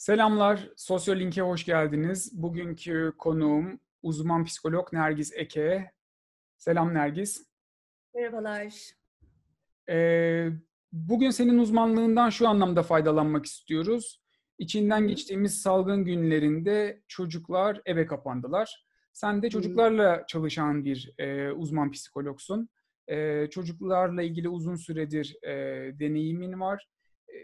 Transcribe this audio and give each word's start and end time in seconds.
Selamlar, 0.00 0.68
Sosyolink'e 0.76 1.42
hoş 1.42 1.64
geldiniz. 1.64 2.42
Bugünkü 2.42 3.12
konuğum 3.18 3.80
uzman 4.02 4.44
psikolog 4.44 4.92
Nergis 4.92 5.32
Eke. 5.34 5.92
Selam 6.56 6.94
Nergis. 6.94 7.46
Merhabalar. 8.14 8.74
Ee, 9.90 10.48
bugün 10.92 11.30
senin 11.30 11.58
uzmanlığından 11.58 12.30
şu 12.30 12.48
anlamda 12.48 12.82
faydalanmak 12.82 13.46
istiyoruz. 13.46 14.22
İçinden 14.58 15.08
geçtiğimiz 15.08 15.60
salgın 15.62 16.04
günlerinde 16.04 17.02
çocuklar 17.08 17.82
eve 17.84 18.06
kapandılar. 18.06 18.84
Sen 19.12 19.42
de 19.42 19.50
çocuklarla 19.50 20.24
çalışan 20.26 20.84
bir 20.84 21.14
e, 21.18 21.50
uzman 21.50 21.90
psikologsun. 21.90 22.68
E, 23.08 23.46
çocuklarla 23.50 24.22
ilgili 24.22 24.48
uzun 24.48 24.76
süredir 24.76 25.36
e, 25.42 25.52
deneyimin 25.98 26.60
var. 26.60 26.88
E, 27.28 27.34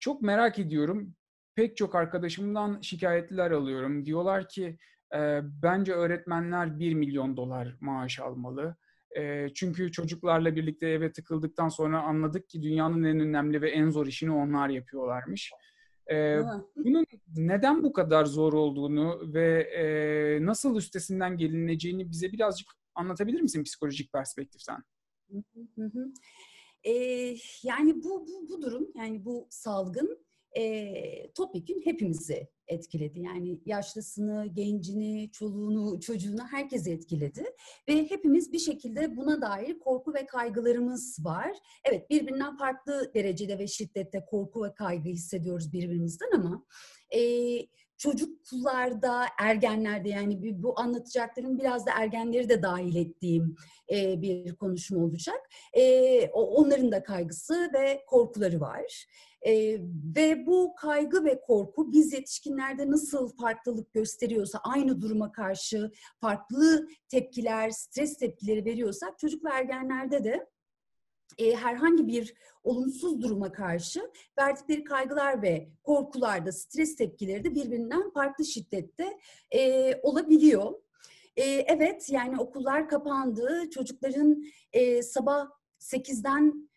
çok 0.00 0.22
merak 0.22 0.58
ediyorum 0.58 1.14
pek 1.54 1.76
çok 1.76 1.94
arkadaşımdan 1.94 2.80
şikayetler 2.80 3.50
alıyorum. 3.50 4.06
Diyorlar 4.06 4.48
ki 4.48 4.78
e, 5.14 5.40
bence 5.62 5.92
öğretmenler 5.92 6.78
1 6.78 6.94
milyon 6.94 7.36
dolar 7.36 7.76
maaş 7.80 8.20
almalı. 8.20 8.76
E, 9.16 9.48
çünkü 9.54 9.92
çocuklarla 9.92 10.56
birlikte 10.56 10.88
eve 10.88 11.12
tıkıldıktan 11.12 11.68
sonra 11.68 12.02
anladık 12.02 12.48
ki 12.48 12.62
dünyanın 12.62 13.04
en 13.04 13.20
önemli 13.20 13.62
ve 13.62 13.70
en 13.70 13.90
zor 13.90 14.06
işini 14.06 14.32
onlar 14.32 14.68
yapıyorlarmış. 14.68 15.52
E, 16.10 16.38
bunun 16.76 17.06
neden 17.36 17.82
bu 17.82 17.92
kadar 17.92 18.24
zor 18.24 18.52
olduğunu 18.52 19.34
ve 19.34 19.60
e, 19.60 20.46
nasıl 20.46 20.76
üstesinden 20.76 21.36
gelineceğini 21.36 22.10
bize 22.10 22.32
birazcık 22.32 22.68
anlatabilir 22.94 23.40
misin 23.40 23.64
psikolojik 23.64 24.12
perspektiften? 24.12 24.82
Ee, 26.84 27.36
yani 27.62 28.04
bu, 28.04 28.26
bu 28.28 28.48
bu 28.48 28.62
durum 28.62 28.88
yani 28.94 29.24
bu 29.24 29.46
salgın 29.50 30.18
e, 30.56 31.32
topyekun 31.32 31.80
hepimizi 31.84 32.48
etkiledi. 32.66 33.20
Yani 33.20 33.60
yaşlısını, 33.66 34.46
gencini, 34.54 35.30
çoluğunu, 35.32 36.00
çocuğunu 36.00 36.46
herkes 36.50 36.86
etkiledi. 36.86 37.44
Ve 37.88 38.10
hepimiz 38.10 38.52
bir 38.52 38.58
şekilde 38.58 39.16
buna 39.16 39.42
dair 39.42 39.78
korku 39.78 40.14
ve 40.14 40.26
kaygılarımız 40.26 41.18
var. 41.24 41.52
Evet 41.84 42.10
birbirinden 42.10 42.56
farklı 42.56 43.14
derecede 43.14 43.58
ve 43.58 43.66
şiddette 43.66 44.24
korku 44.24 44.64
ve 44.64 44.74
kaygı 44.74 45.08
hissediyoruz 45.08 45.72
birbirimizden 45.72 46.30
ama... 46.34 46.64
E, 47.14 47.20
çocuklarda, 48.02 49.24
ergenlerde 49.38 50.08
yani 50.08 50.62
bu 50.62 50.80
anlatacaklarım 50.80 51.58
biraz 51.58 51.86
da 51.86 51.90
ergenleri 51.98 52.48
de 52.48 52.62
dahil 52.62 52.96
ettiğim 52.96 53.56
e, 53.92 54.22
bir 54.22 54.54
konuşma 54.54 55.04
olacak. 55.04 55.40
E, 55.72 56.28
onların 56.28 56.92
da 56.92 57.02
kaygısı 57.02 57.70
ve 57.74 58.04
korkuları 58.06 58.60
var. 58.60 59.06
E, 59.46 59.78
ve 60.16 60.46
bu 60.46 60.74
kaygı 60.74 61.24
ve 61.24 61.40
korku 61.40 61.92
biz 61.92 62.12
yetişkinlerde 62.12 62.90
nasıl 62.90 63.28
farklılık 63.28 63.92
gösteriyorsa, 63.92 64.60
aynı 64.64 65.00
duruma 65.00 65.32
karşı 65.32 65.90
farklı 66.20 66.88
tepkiler, 67.08 67.70
stres 67.70 68.16
tepkileri 68.16 68.64
veriyorsak 68.64 69.18
çocuk 69.18 69.44
ve 69.44 69.48
ergenlerde 69.50 70.24
de 70.24 70.46
e, 71.38 71.56
herhangi 71.56 72.06
bir 72.06 72.34
olumsuz 72.62 73.22
duruma 73.22 73.52
karşı 73.52 74.10
verdikleri 74.38 74.84
kaygılar 74.84 75.42
ve 75.42 75.68
korkularda 75.82 76.52
stres 76.52 76.96
tepkileri 76.96 77.44
de 77.44 77.54
birbirinden 77.54 78.10
farklı 78.10 78.44
şiddette 78.44 79.18
e, 79.50 79.94
olabiliyor. 80.02 80.72
E, 81.36 81.42
evet 81.44 82.10
yani 82.10 82.40
okullar 82.40 82.88
kapandı. 82.88 83.70
Çocukların 83.70 84.44
e, 84.72 85.02
sabah 85.02 85.50
8'den 85.80 86.70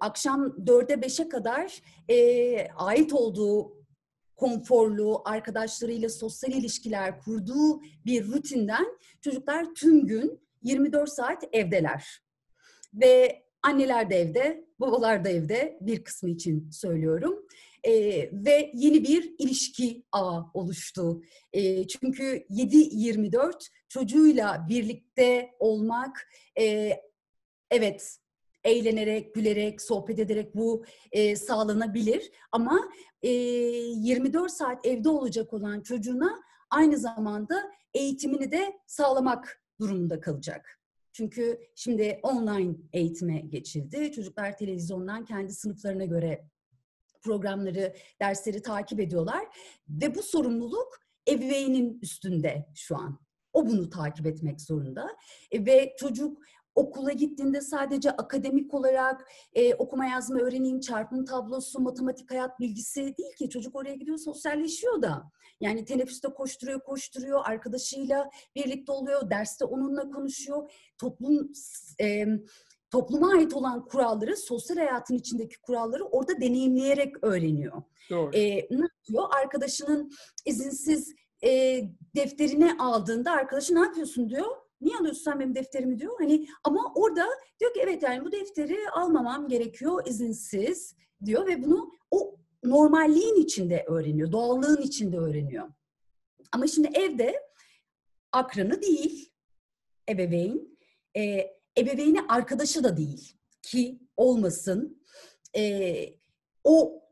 akşam 0.00 0.46
4'e 0.46 0.94
5'e 0.94 1.28
kadar 1.28 1.82
e, 2.08 2.68
ait 2.76 3.12
olduğu 3.12 3.84
konforlu, 4.36 5.22
arkadaşlarıyla 5.24 6.08
sosyal 6.08 6.52
ilişkiler 6.52 7.20
kurduğu 7.20 7.82
bir 8.06 8.26
rutinden 8.26 8.86
çocuklar 9.20 9.74
tüm 9.74 10.06
gün 10.06 10.40
24 10.62 11.10
saat 11.10 11.44
evdeler. 11.52 12.22
Ve 12.94 13.44
Anneler 13.64 14.10
de 14.10 14.16
evde, 14.16 14.64
babalar 14.80 15.24
da 15.24 15.28
evde 15.28 15.78
bir 15.80 16.04
kısmı 16.04 16.30
için 16.30 16.70
söylüyorum. 16.70 17.46
E, 17.84 17.92
ve 18.32 18.70
yeni 18.74 19.04
bir 19.04 19.34
ilişki 19.38 20.04
ağı 20.12 20.44
oluştu. 20.54 21.22
E, 21.52 21.86
çünkü 21.86 22.46
7-24 22.50 23.68
çocuğuyla 23.88 24.66
birlikte 24.68 25.50
olmak, 25.58 26.28
e, 26.60 26.92
evet 27.70 28.18
eğlenerek, 28.64 29.34
gülerek, 29.34 29.82
sohbet 29.82 30.18
ederek 30.18 30.56
bu 30.56 30.84
e, 31.12 31.36
sağlanabilir. 31.36 32.30
Ama 32.52 32.90
e, 33.22 33.30
24 33.30 34.52
saat 34.52 34.86
evde 34.86 35.08
olacak 35.08 35.52
olan 35.52 35.80
çocuğuna 35.80 36.42
aynı 36.70 36.98
zamanda 36.98 37.70
eğitimini 37.94 38.52
de 38.52 38.78
sağlamak 38.86 39.62
durumunda 39.80 40.20
kalacak. 40.20 40.80
Çünkü 41.12 41.60
şimdi 41.76 42.20
online 42.22 42.74
eğitime 42.92 43.38
geçildi. 43.38 44.12
Çocuklar 44.12 44.56
televizyondan 44.56 45.24
kendi 45.24 45.52
sınıflarına 45.52 46.04
göre 46.04 46.48
programları, 47.22 47.94
dersleri 48.20 48.62
takip 48.62 49.00
ediyorlar. 49.00 49.44
Ve 49.88 50.14
bu 50.14 50.22
sorumluluk 50.22 51.00
ebeveynin 51.28 51.98
üstünde 52.02 52.66
şu 52.74 52.96
an. 52.96 53.20
O 53.52 53.66
bunu 53.66 53.90
takip 53.90 54.26
etmek 54.26 54.60
zorunda. 54.60 55.16
E, 55.50 55.66
ve 55.66 55.94
çocuk 55.98 56.38
okula 56.74 57.12
gittiğinde 57.12 57.60
sadece 57.60 58.10
akademik 58.10 58.74
olarak 58.74 59.28
e, 59.54 59.74
okuma 59.74 60.06
yazma 60.06 60.40
öğreneyim, 60.40 60.80
çarpım 60.80 61.24
tablosu, 61.24 61.80
matematik 61.80 62.30
hayat 62.30 62.60
bilgisi 62.60 63.00
değil 63.00 63.36
ki. 63.38 63.50
Çocuk 63.50 63.76
oraya 63.76 63.94
gidiyor 63.94 64.18
sosyalleşiyor 64.18 65.02
da. 65.02 65.30
Yani 65.60 65.84
teneffüste 65.84 66.28
koşturuyor, 66.28 66.80
koşturuyor, 66.80 67.40
arkadaşıyla 67.44 68.30
birlikte 68.56 68.92
oluyor, 68.92 69.30
derste 69.30 69.64
onunla 69.64 70.10
konuşuyor. 70.10 70.70
Toplum 70.98 71.52
e, 72.00 72.26
topluma 72.90 73.32
ait 73.32 73.54
olan 73.54 73.84
kuralları, 73.84 74.36
sosyal 74.36 74.76
hayatın 74.76 75.14
içindeki 75.14 75.60
kuralları 75.60 76.04
orada 76.04 76.40
deneyimleyerek 76.40 77.24
öğreniyor. 77.24 77.82
Doğru. 78.10 78.30
E, 78.36 78.40
ne 78.56 78.88
yapıyor? 78.96 79.28
Arkadaşının 79.42 80.10
izinsiz 80.46 81.14
e, 81.44 81.80
defterini 82.16 82.76
aldığında 82.78 83.30
arkadaşı 83.30 83.74
ne 83.74 83.80
yapıyorsun 83.80 84.30
diyor 84.30 84.63
Niye 84.84 84.96
alıyorsun 84.96 85.24
sen 85.24 85.40
benim 85.40 85.54
defterimi 85.54 85.98
diyor. 85.98 86.14
Hani 86.18 86.46
ama 86.64 86.92
orada 86.94 87.26
diyor 87.60 87.74
ki 87.74 87.80
evet 87.82 88.02
yani 88.02 88.24
bu 88.24 88.32
defteri 88.32 88.90
almamam 88.90 89.48
gerekiyor 89.48 90.06
izinsiz 90.06 90.96
diyor 91.24 91.46
ve 91.46 91.62
bunu 91.62 91.92
o 92.10 92.36
normalliğin 92.64 93.34
içinde 93.34 93.84
öğreniyor, 93.88 94.32
doğallığın 94.32 94.82
içinde 94.82 95.18
öğreniyor. 95.18 95.68
Ama 96.52 96.66
şimdi 96.66 96.88
evde 96.94 97.34
akranı 98.32 98.82
değil 98.82 99.32
ebeveyn, 100.08 100.78
e, 101.16 101.50
ebeveyni 101.78 102.20
arkadaşı 102.28 102.84
da 102.84 102.96
değil 102.96 103.36
ki 103.62 104.00
olmasın. 104.16 105.02
E, 105.56 106.04
o 106.64 107.03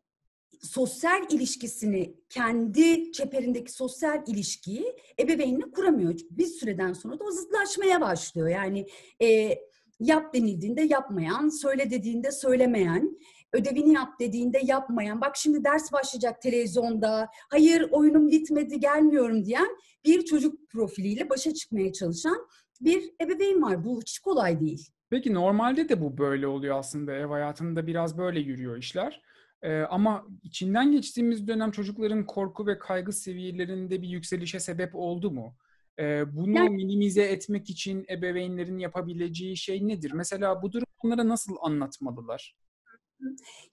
sosyal 0.62 1.22
ilişkisini, 1.30 2.14
kendi 2.28 3.12
çeperindeki 3.12 3.72
sosyal 3.72 4.22
ilişkiyi 4.26 4.96
ebeveynle 5.20 5.70
kuramıyor. 5.70 6.14
Bir 6.30 6.46
süreden 6.46 6.92
sonra 6.92 7.18
da 7.18 7.24
o 7.24 7.30
zıtlaşmaya 7.30 8.00
başlıyor. 8.00 8.48
Yani 8.48 8.86
e, 9.22 9.58
yap 10.00 10.34
denildiğinde 10.34 10.82
yapmayan, 10.82 11.48
söyle 11.48 11.90
dediğinde 11.90 12.32
söylemeyen, 12.32 13.18
ödevini 13.52 13.92
yap 13.92 14.08
dediğinde 14.20 14.60
yapmayan, 14.64 15.20
bak 15.20 15.36
şimdi 15.36 15.64
ders 15.64 15.92
başlayacak 15.92 16.42
televizyonda, 16.42 17.28
hayır 17.50 17.88
oyunum 17.90 18.28
bitmedi 18.28 18.80
gelmiyorum 18.80 19.44
diyen 19.44 19.68
bir 20.04 20.24
çocuk 20.24 20.70
profiliyle 20.70 21.30
başa 21.30 21.54
çıkmaya 21.54 21.92
çalışan 21.92 22.46
bir 22.80 23.10
ebeveyn 23.20 23.62
var. 23.62 23.84
Bu 23.84 24.00
hiç 24.00 24.18
kolay 24.18 24.60
değil. 24.60 24.88
Peki 25.10 25.34
normalde 25.34 25.88
de 25.88 26.00
bu 26.00 26.18
böyle 26.18 26.46
oluyor 26.46 26.78
aslında. 26.78 27.12
Ev 27.12 27.26
hayatında 27.26 27.86
biraz 27.86 28.18
böyle 28.18 28.40
yürüyor 28.40 28.76
işler. 28.76 29.22
Ee, 29.62 29.80
ama 29.80 30.26
içinden 30.42 30.92
geçtiğimiz 30.92 31.46
dönem 31.48 31.70
çocukların 31.70 32.26
korku 32.26 32.66
ve 32.66 32.78
kaygı 32.78 33.12
seviyelerinde 33.12 34.02
bir 34.02 34.08
yükselişe 34.08 34.60
sebep 34.60 34.94
oldu 34.94 35.30
mu? 35.30 35.56
Ee, 35.98 36.36
bunu 36.36 36.56
yani, 36.56 36.76
minimize 36.76 37.22
etmek 37.22 37.70
için 37.70 38.06
ebeveynlerin 38.10 38.78
yapabileceği 38.78 39.56
şey 39.56 39.88
nedir? 39.88 40.12
Mesela 40.14 40.62
bu 40.62 40.72
durum 40.72 40.86
onlara 41.04 41.28
nasıl 41.28 41.56
anlatmalılar? 41.60 42.56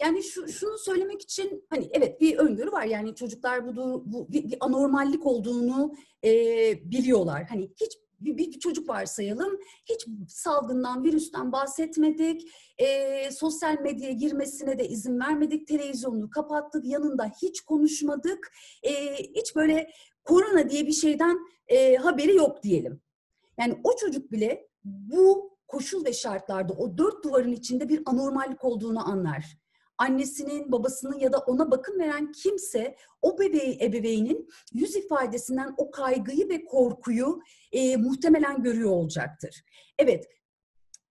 Yani 0.02 0.24
şu, 0.24 0.48
şunu 0.48 0.78
söylemek 0.78 1.22
için 1.22 1.66
hani 1.70 1.90
evet 1.92 2.22
bir 2.22 2.38
öngörü 2.38 2.72
var 2.72 2.86
yani 2.86 3.16
çocuklar 3.16 3.76
bu, 3.76 4.04
bu 4.06 4.32
bir, 4.32 4.44
bir 4.44 4.58
anormallik 4.60 5.26
olduğunu 5.26 5.94
e, 6.24 6.32
biliyorlar. 6.92 7.46
Hani 7.50 7.70
hiç 7.82 7.98
bir, 8.22 8.38
bir 8.38 8.60
çocuk 8.60 8.90
varsayalım. 8.90 9.60
Hiç 9.86 10.08
salgından, 10.28 11.04
virüsten 11.04 11.52
bahsetmedik. 11.52 12.52
E, 12.78 13.32
sosyal 13.32 13.80
medyaya 13.80 14.14
girmesine 14.14 14.80
de 14.80 14.88
izin 14.88 15.20
vermedik. 15.20 15.68
Televizyonunu 15.68 16.30
kapattık. 16.30 16.86
Yanında 16.86 17.32
hiç 17.42 17.62
konuşmadık. 17.62 18.52
E, 18.84 19.16
hiç 19.16 19.56
böyle 19.56 19.90
korona 20.24 20.70
diye 20.70 20.88
bir 20.88 20.92
şeyden 20.92 21.40
e, 21.68 21.96
haberi 21.96 22.36
yok 22.36 22.64
diyelim. 22.64 23.02
Yani 23.60 23.82
o 23.84 23.96
çocuk 23.96 24.32
bile 24.32 24.68
bu 24.84 25.58
koşul 25.68 26.06
ve 26.06 26.14
şartlarda 26.14 26.74
o 26.74 26.98
dört 26.98 27.24
duvarın 27.24 27.52
içinde 27.52 27.90
bir 27.90 28.02
anormallik 28.06 28.64
olduğunu 28.64 29.10
anlar. 29.10 29.59
Annesinin, 30.00 30.72
babasının 30.72 31.20
ya 31.20 31.34
da 31.34 31.38
ona 31.38 31.72
bakım 31.72 32.00
veren 32.00 32.32
kimse 32.32 32.96
o 33.22 33.40
bebeği, 33.40 33.78
ebeveynin 33.82 34.50
yüz 34.74 34.96
ifadesinden 34.96 35.74
o 35.78 35.92
kaygıyı 35.92 36.50
ve 36.50 36.66
korkuyu 36.66 37.40
e, 37.72 37.98
muhtemelen 37.98 38.64
görüyor 38.64 38.92
olacaktır. 38.92 39.64
Evet, 39.98 40.28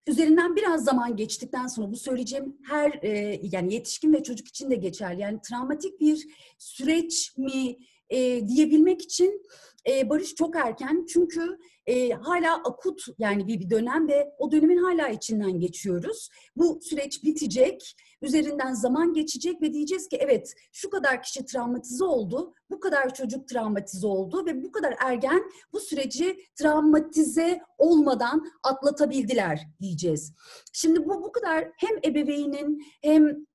üzerinden 0.06 0.56
biraz 0.56 0.84
zaman 0.84 1.16
geçtikten 1.16 1.66
sonra 1.66 1.92
bu 1.92 1.96
söyleyeceğim 1.96 2.56
her 2.68 2.98
e, 3.02 3.40
yani 3.42 3.74
yetişkin 3.74 4.12
ve 4.12 4.22
çocuk 4.22 4.48
için 4.48 4.70
de 4.70 4.74
geçerli. 4.74 5.20
Yani 5.20 5.40
travmatik 5.40 6.00
bir 6.00 6.26
süreç 6.58 7.36
mi 7.36 7.76
e, 8.10 8.48
diyebilmek 8.48 9.02
için 9.02 9.42
e, 9.88 10.10
barış 10.10 10.34
çok 10.34 10.56
erken 10.56 11.06
çünkü 11.08 11.58
e, 11.88 12.10
hala 12.10 12.54
akut 12.54 13.04
yani 13.18 13.46
bir, 13.46 13.60
bir 13.60 13.70
dönem 13.70 14.08
ve 14.08 14.34
o 14.38 14.52
dönemin 14.52 14.76
hala 14.76 15.08
içinden 15.08 15.60
geçiyoruz. 15.60 16.28
Bu 16.56 16.80
süreç 16.82 17.24
bitecek, 17.24 17.96
üzerinden 18.22 18.72
zaman 18.72 19.12
geçecek 19.14 19.62
ve 19.62 19.72
diyeceğiz 19.72 20.08
ki 20.08 20.16
evet 20.20 20.54
şu 20.72 20.90
kadar 20.90 21.22
kişi 21.22 21.44
travmatize 21.44 22.04
oldu, 22.04 22.54
bu 22.70 22.80
kadar 22.80 23.14
çocuk 23.14 23.48
travmatize 23.48 24.06
oldu 24.06 24.46
ve 24.46 24.62
bu 24.62 24.72
kadar 24.72 24.94
ergen 25.04 25.42
bu 25.72 25.80
süreci 25.80 26.38
travmatize 26.54 27.60
olmadan 27.78 28.46
atlatabildiler 28.62 29.68
diyeceğiz. 29.80 30.34
Şimdi 30.72 31.04
bu 31.04 31.22
bu 31.22 31.32
kadar 31.32 31.70
hem 31.76 31.96
ebeveynin 32.04 32.84
hem 33.02 33.46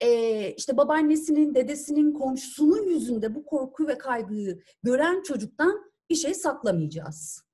e, 0.00 0.50
işte 0.50 0.76
babaannesinin, 0.76 1.54
dedesinin, 1.54 2.12
komşusunun 2.12 2.88
yüzünde 2.88 3.34
bu 3.34 3.44
korku 3.44 3.86
ve 3.86 3.98
kaygıyı 3.98 4.62
gören 4.82 5.22
çocuktan 5.22 5.92
bir 6.10 6.14
şey 6.14 6.34
saklamayacağız. 6.34 7.45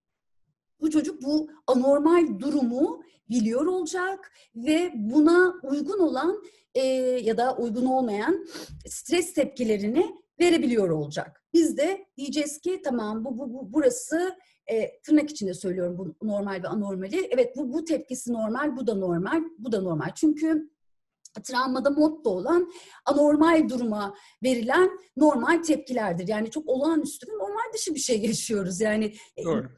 Bu 0.83 0.91
çocuk 0.91 1.23
bu 1.23 1.51
anormal 1.67 2.39
durumu 2.39 3.03
biliyor 3.31 3.67
olacak 3.67 4.33
ve 4.57 4.93
buna 4.95 5.55
uygun 5.63 5.99
olan 5.99 6.43
e, 6.75 6.87
ya 7.23 7.37
da 7.37 7.57
uygun 7.57 7.87
olmayan 7.87 8.47
stres 8.87 9.35
tepkilerini 9.35 10.23
verebiliyor 10.41 10.91
olacak. 10.91 11.45
Biz 11.53 11.77
de 11.77 12.07
diyeceğiz 12.17 12.61
ki 12.61 12.83
tamam 12.85 13.25
bu, 13.25 13.39
bu, 13.39 13.53
bu 13.55 13.73
burası 13.73 14.37
e, 14.67 15.01
tırnak 15.01 15.31
içinde 15.31 15.55
söylüyorum 15.55 15.99
bu 15.99 16.27
normal 16.29 16.63
ve 16.63 16.69
anormali. 16.69 17.29
Evet 17.31 17.57
bu, 17.57 17.73
bu 17.73 17.85
tepkisi 17.85 18.33
normal, 18.33 18.77
bu 18.77 18.87
da 18.87 18.95
normal, 18.95 19.43
bu 19.59 19.73
da 19.73 19.83
normal. 19.83 20.11
Çünkü 20.15 20.71
travmada 21.45 21.91
motto 21.91 22.31
olan 22.31 22.73
anormal 23.05 23.69
duruma 23.69 24.15
verilen 24.43 24.91
normal 25.17 25.63
tepkilerdir. 25.63 26.29
Yani 26.29 26.51
çok 26.51 26.69
olağanüstü 26.69 27.27
ve 27.27 27.33
normal 27.33 27.73
dışı 27.75 27.95
bir 27.95 28.01
şey 28.01 28.21
yaşıyoruz. 28.21 28.81
Yani 28.81 29.15
e, 29.37 29.45
Doğru. 29.45 29.69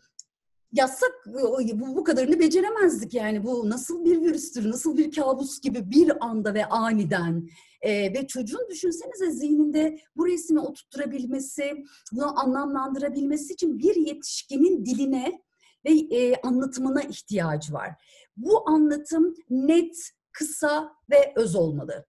Yazsak 0.74 1.12
bu, 1.26 1.96
bu 1.96 2.04
kadarını 2.04 2.40
beceremezdik 2.40 3.14
yani 3.14 3.44
bu 3.44 3.70
nasıl 3.70 4.04
bir 4.04 4.20
virüstür, 4.20 4.70
nasıl 4.70 4.96
bir 4.96 5.12
kabus 5.12 5.60
gibi 5.60 5.90
bir 5.90 6.24
anda 6.24 6.54
ve 6.54 6.66
aniden 6.66 7.48
ee, 7.82 8.14
ve 8.14 8.26
çocuğun 8.26 8.68
düşünsenize 8.70 9.30
zihninde 9.30 9.98
bu 10.16 10.26
resmi 10.26 10.60
oturtturabilmesi, 10.60 11.84
bunu 12.12 12.40
anlamlandırabilmesi 12.40 13.52
için 13.52 13.78
bir 13.78 13.96
yetişkinin 13.96 14.86
diline 14.86 15.42
ve 15.84 15.90
e, 15.90 16.40
anlatımına 16.40 17.02
ihtiyacı 17.02 17.72
var. 17.72 17.90
Bu 18.36 18.68
anlatım 18.70 19.34
net, 19.50 20.10
kısa 20.32 20.92
ve 21.10 21.32
öz 21.36 21.56
olmalı. 21.56 22.06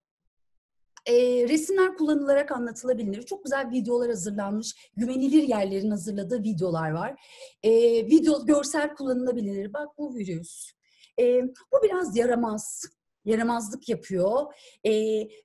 E, 1.05 1.13
resimler 1.49 1.97
kullanılarak 1.97 2.51
anlatılabilir. 2.51 3.23
Çok 3.23 3.43
güzel 3.43 3.71
videolar 3.71 4.09
hazırlanmış, 4.09 4.75
güvenilir 4.97 5.43
yerlerin 5.43 5.91
hazırladığı 5.91 6.43
videolar 6.43 6.91
var. 6.91 7.21
E, 7.63 7.71
video, 8.05 8.45
görsel 8.45 8.95
kullanılabilir. 8.95 9.73
Bak 9.73 9.97
bu 9.97 10.15
virüs. 10.15 10.71
E, 11.19 11.43
bu 11.43 11.83
biraz 11.83 12.17
yaramaz, 12.17 12.85
yaramazlık 13.25 13.89
yapıyor 13.89 14.53
e, 14.83 14.91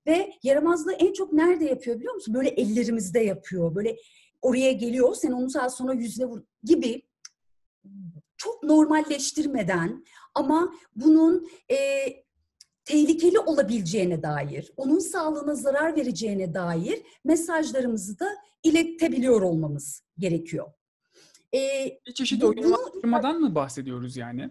ve 0.06 0.32
yaramazlığı 0.42 0.92
en 0.92 1.12
çok 1.12 1.32
nerede 1.32 1.64
yapıyor 1.64 1.96
biliyor 1.96 2.14
musun? 2.14 2.34
Böyle 2.34 2.48
ellerimizde 2.48 3.20
yapıyor. 3.20 3.74
Böyle 3.74 3.96
oraya 4.42 4.72
geliyor, 4.72 5.14
sen 5.14 5.32
onu 5.32 5.50
saat 5.50 5.76
sonra 5.76 5.92
yüzüne 5.92 6.26
vur 6.26 6.42
gibi 6.64 7.02
çok 8.36 8.62
normalleştirmeden 8.62 10.04
ama 10.34 10.74
bunun 10.96 11.48
e, 11.70 11.76
tehlikeli 12.90 13.38
olabileceğine 13.38 14.22
dair, 14.22 14.72
onun 14.76 14.98
sağlığına 14.98 15.54
zarar 15.54 15.96
vereceğine 15.96 16.54
dair 16.54 17.02
mesajlarımızı 17.24 18.18
da 18.18 18.26
iletebiliyor 18.62 19.42
olmamız 19.42 20.02
gerekiyor. 20.18 20.66
Ee, 21.54 21.98
bir 22.06 22.14
çeşit 22.14 22.44
oyunlaştırmadan 22.44 23.34
bunu... 23.34 23.48
mı 23.48 23.54
bahsediyoruz 23.54 24.16
yani? 24.16 24.50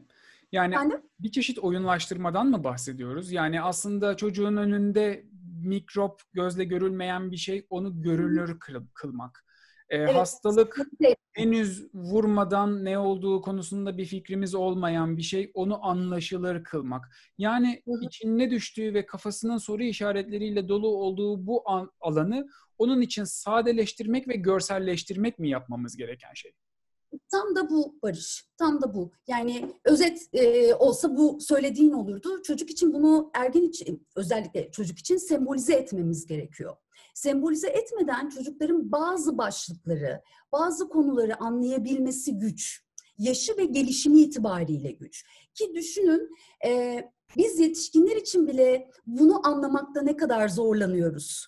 Yani 0.52 0.74
Efendim? 0.74 1.02
bir 1.20 1.32
çeşit 1.32 1.60
oyunlaştırmadan 1.60 2.48
mı 2.48 2.64
bahsediyoruz? 2.64 3.32
Yani 3.32 3.62
aslında 3.62 4.18
çocuğun 4.18 4.58
önünde 4.58 5.26
mikrop 5.64 6.22
gözle 6.34 6.64
görülmeyen 6.64 7.32
bir 7.32 7.38
şey 7.38 7.68
onu 7.70 8.02
görünür 8.02 8.60
kıl, 8.60 8.86
kılmak. 8.94 9.46
Ee, 9.90 9.98
evet. 9.98 10.16
Hastalık 10.16 10.78
henüz 11.34 11.88
vurmadan 11.94 12.86
ne 12.86 12.98
olduğu 12.98 13.42
konusunda 13.42 13.98
bir 13.98 14.06
fikrimiz 14.06 14.56
olmayan 14.56 15.18
bir 15.18 15.22
şey 15.22 15.52
onu 15.54 15.86
anlaşılır 15.86 16.64
kılmak. 16.64 17.06
Yani 17.38 17.82
hı 17.86 17.92
hı. 17.92 18.06
içine 18.06 18.52
düştüğü 18.52 18.94
ve 18.94 19.06
kafasının 19.06 19.58
soru 19.58 19.84
işaretleriyle 19.84 20.68
dolu 20.68 20.88
olduğu 20.88 21.48
bu 21.48 21.70
an, 21.70 21.92
alanı 22.00 22.48
onun 22.78 23.02
için 23.02 23.24
sadeleştirmek 23.24 24.28
ve 24.28 24.36
görselleştirmek 24.36 25.40
mi 25.40 25.50
yapmamız 25.50 25.98
gereken 25.98 26.34
şey? 26.34 26.52
Tam 27.32 27.56
da 27.56 27.70
bu 27.70 27.96
Barış, 28.04 28.46
tam 28.58 28.82
da 28.82 28.94
bu. 28.94 29.12
Yani 29.28 29.76
özet 29.86 30.30
e, 30.34 30.74
olsa 30.76 31.18
bu 31.18 31.40
söylediğin 31.42 31.92
olurdu. 31.92 32.42
Çocuk 32.44 32.70
için 32.70 32.94
bunu 32.94 33.32
ergen 33.34 33.62
için, 33.62 34.08
özellikle 34.16 34.72
çocuk 34.72 35.00
için 35.00 35.18
sembolize 35.18 35.74
etmemiz 35.74 36.26
gerekiyor 36.26 36.76
sembolize 37.20 37.68
etmeden 37.68 38.30
çocukların 38.30 38.92
bazı 38.92 39.38
başlıkları, 39.38 40.22
bazı 40.52 40.90
konuları 40.90 41.44
anlayabilmesi 41.44 42.38
güç. 42.38 42.84
Yaşı 43.18 43.58
ve 43.58 43.66
gelişimi 43.66 44.22
itibariyle 44.22 44.92
güç. 44.92 45.26
Ki 45.54 45.74
düşünün 45.76 46.30
e, 46.66 47.04
biz 47.38 47.60
yetişkinler 47.60 48.16
için 48.16 48.48
bile 48.48 48.90
bunu 49.08 49.48
anlamakta 49.48 50.02
ne 50.02 50.18
kadar 50.18 50.50
zorlanıyoruz. 50.50 51.48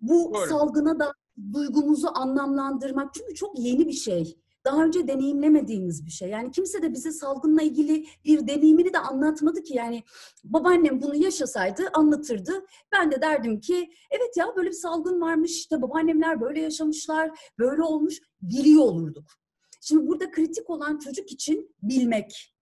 Bu 0.00 0.34
Doğru. 0.34 0.48
salgına 0.48 0.98
da 0.98 1.12
duygumuzu 1.52 2.08
anlamlandırmak 2.14 3.14
çünkü 3.14 3.34
çok 3.34 3.58
yeni 3.58 3.88
bir 3.88 3.92
şey 3.92 4.38
daha 4.68 4.84
önce 4.84 5.08
deneyimlemediğimiz 5.08 6.06
bir 6.06 6.10
şey. 6.10 6.28
Yani 6.28 6.50
kimse 6.50 6.82
de 6.82 6.92
bize 6.92 7.12
salgınla 7.12 7.62
ilgili 7.62 8.06
bir 8.24 8.46
deneyimini 8.46 8.92
de 8.92 8.98
anlatmadı 8.98 9.62
ki. 9.62 9.74
Yani 9.74 10.02
babaannem 10.44 11.02
bunu 11.02 11.16
yaşasaydı 11.16 11.82
anlatırdı. 11.94 12.66
Ben 12.92 13.10
de 13.10 13.20
derdim 13.20 13.60
ki 13.60 13.90
evet 14.10 14.36
ya 14.36 14.46
böyle 14.56 14.68
bir 14.68 14.74
salgın 14.74 15.20
varmış 15.20 15.50
işte 15.50 15.82
babaannemler 15.82 16.40
böyle 16.40 16.60
yaşamışlar, 16.60 17.30
böyle 17.58 17.82
olmuş 17.82 18.20
biliyor 18.42 18.82
olurduk. 18.82 19.24
Şimdi 19.80 20.06
burada 20.06 20.30
kritik 20.30 20.70
olan 20.70 20.98
çocuk 20.98 21.32
için 21.32 21.74
bilmek. 21.82 22.54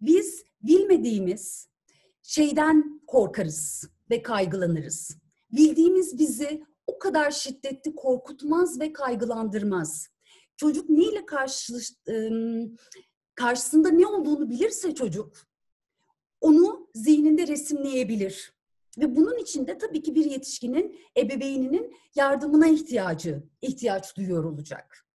Biz 0.00 0.44
bilmediğimiz 0.62 1.68
şeyden 2.22 3.00
korkarız 3.06 3.88
ve 4.10 4.22
kaygılanırız. 4.22 5.16
Bildiğimiz 5.52 6.18
bizi 6.18 6.64
o 6.86 6.98
kadar 6.98 7.30
şiddetli 7.30 7.94
korkutmaz 7.94 8.80
ve 8.80 8.92
kaygılandırmaz 8.92 10.08
çocuk 10.56 10.90
neyle 10.90 11.26
karşı, 11.26 11.74
karşısında 13.34 13.88
ne 13.88 14.06
olduğunu 14.06 14.50
bilirse 14.50 14.94
çocuk 14.94 15.46
onu 16.40 16.88
zihninde 16.94 17.46
resimleyebilir. 17.46 18.52
Ve 18.98 19.16
bunun 19.16 19.36
için 19.36 19.66
de 19.66 19.78
tabii 19.78 20.02
ki 20.02 20.14
bir 20.14 20.24
yetişkinin 20.24 21.00
ebeveyninin 21.16 21.96
yardımına 22.14 22.68
ihtiyacı, 22.68 23.42
ihtiyaç 23.62 24.16
duyuyor 24.16 24.44
olacak. 24.44 25.06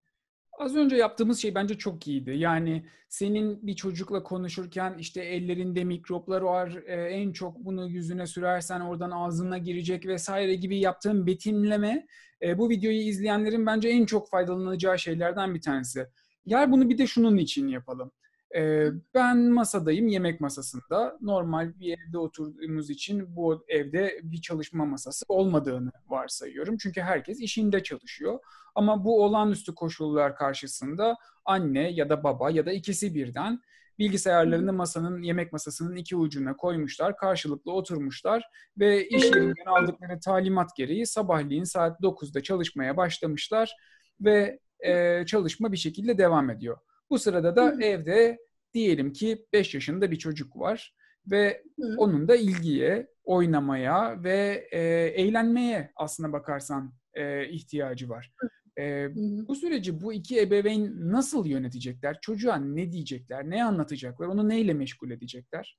Az 0.58 0.76
önce 0.76 0.96
yaptığımız 0.96 1.38
şey 1.42 1.54
bence 1.54 1.78
çok 1.78 2.06
iyiydi. 2.08 2.30
Yani 2.36 2.84
senin 3.08 3.66
bir 3.66 3.76
çocukla 3.76 4.22
konuşurken 4.22 4.94
işte 4.98 5.20
ellerinde 5.20 5.84
mikroplar 5.84 6.40
var, 6.40 6.82
e, 6.86 6.94
en 6.94 7.32
çok 7.32 7.58
bunu 7.58 7.88
yüzüne 7.88 8.26
sürersen 8.26 8.80
oradan 8.80 9.10
ağzına 9.10 9.58
girecek 9.58 10.06
vesaire 10.06 10.54
gibi 10.54 10.78
yaptığın 10.78 11.26
betimleme 11.26 12.06
e, 12.42 12.58
bu 12.58 12.70
videoyu 12.70 12.98
izleyenlerin 12.98 13.66
bence 13.66 13.88
en 13.88 14.06
çok 14.06 14.30
faydalanacağı 14.30 14.98
şeylerden 14.98 15.54
bir 15.54 15.60
tanesi. 15.60 16.06
Gel 16.46 16.72
bunu 16.72 16.88
bir 16.88 16.98
de 16.98 17.06
şunun 17.06 17.36
için 17.36 17.68
yapalım. 17.68 18.12
E, 18.56 18.88
ben 19.14 19.38
masadayım, 19.38 20.08
yemek 20.08 20.40
masasında. 20.40 21.18
Normal 21.20 21.80
bir 21.80 21.98
evde 21.98 22.18
oturduğumuz 22.18 22.90
için 22.90 23.36
bu 23.36 23.64
evde 23.68 24.20
bir 24.22 24.40
çalışma 24.40 24.84
masası 24.84 25.24
olmadığını 25.28 25.90
varsayıyorum. 26.08 26.76
Çünkü 26.76 27.00
herkes 27.00 27.40
işinde 27.40 27.82
çalışıyor. 27.82 28.38
Ama 28.74 29.04
bu 29.04 29.24
olağanüstü 29.24 29.74
koşullar 29.74 30.36
karşısında 30.36 31.16
anne 31.44 31.90
ya 31.90 32.08
da 32.08 32.24
baba 32.24 32.50
ya 32.50 32.66
da 32.66 32.72
ikisi 32.72 33.14
birden 33.14 33.60
bilgisayarlarını 33.98 34.72
masanın 34.72 35.22
yemek 35.22 35.52
masasının 35.52 35.96
iki 35.96 36.16
ucuna 36.16 36.56
koymuşlar, 36.56 37.16
karşılıklı 37.16 37.72
oturmuşlar 37.72 38.44
ve 38.78 39.08
iş 39.08 39.24
yerinden 39.24 39.66
aldıkları 39.66 40.20
talimat 40.20 40.76
gereği 40.76 41.06
sabahleyin 41.06 41.64
saat 41.64 42.00
9'da 42.00 42.42
çalışmaya 42.42 42.96
başlamışlar 42.96 43.76
ve 44.20 44.58
e, 44.80 45.26
çalışma 45.26 45.72
bir 45.72 45.76
şekilde 45.76 46.18
devam 46.18 46.50
ediyor. 46.50 46.78
Bu 47.10 47.18
sırada 47.18 47.56
da 47.56 47.84
evde 47.84 48.38
diyelim 48.74 49.12
ki 49.12 49.46
5 49.52 49.74
yaşında 49.74 50.10
bir 50.10 50.18
çocuk 50.18 50.56
var 50.56 50.94
ve 51.30 51.62
Hı. 51.80 51.94
onun 51.98 52.28
da 52.28 52.36
ilgiye, 52.36 53.06
oynamaya 53.24 54.22
ve 54.22 54.68
e, 54.72 54.80
eğlenmeye 55.22 55.92
aslına 55.96 56.32
bakarsan 56.32 56.92
e, 57.14 57.48
ihtiyacı 57.48 58.08
var. 58.08 58.32
E, 58.78 59.08
bu 59.48 59.54
süreci 59.54 60.00
bu 60.00 60.12
iki 60.12 60.40
ebeveyn 60.40 61.12
nasıl 61.12 61.46
yönetecekler? 61.46 62.18
Çocuğa 62.20 62.56
ne 62.56 62.92
diyecekler? 62.92 63.50
Ne 63.50 63.64
anlatacaklar? 63.64 64.26
Onu 64.26 64.48
neyle 64.48 64.74
meşgul 64.74 65.10
edecekler? 65.10 65.78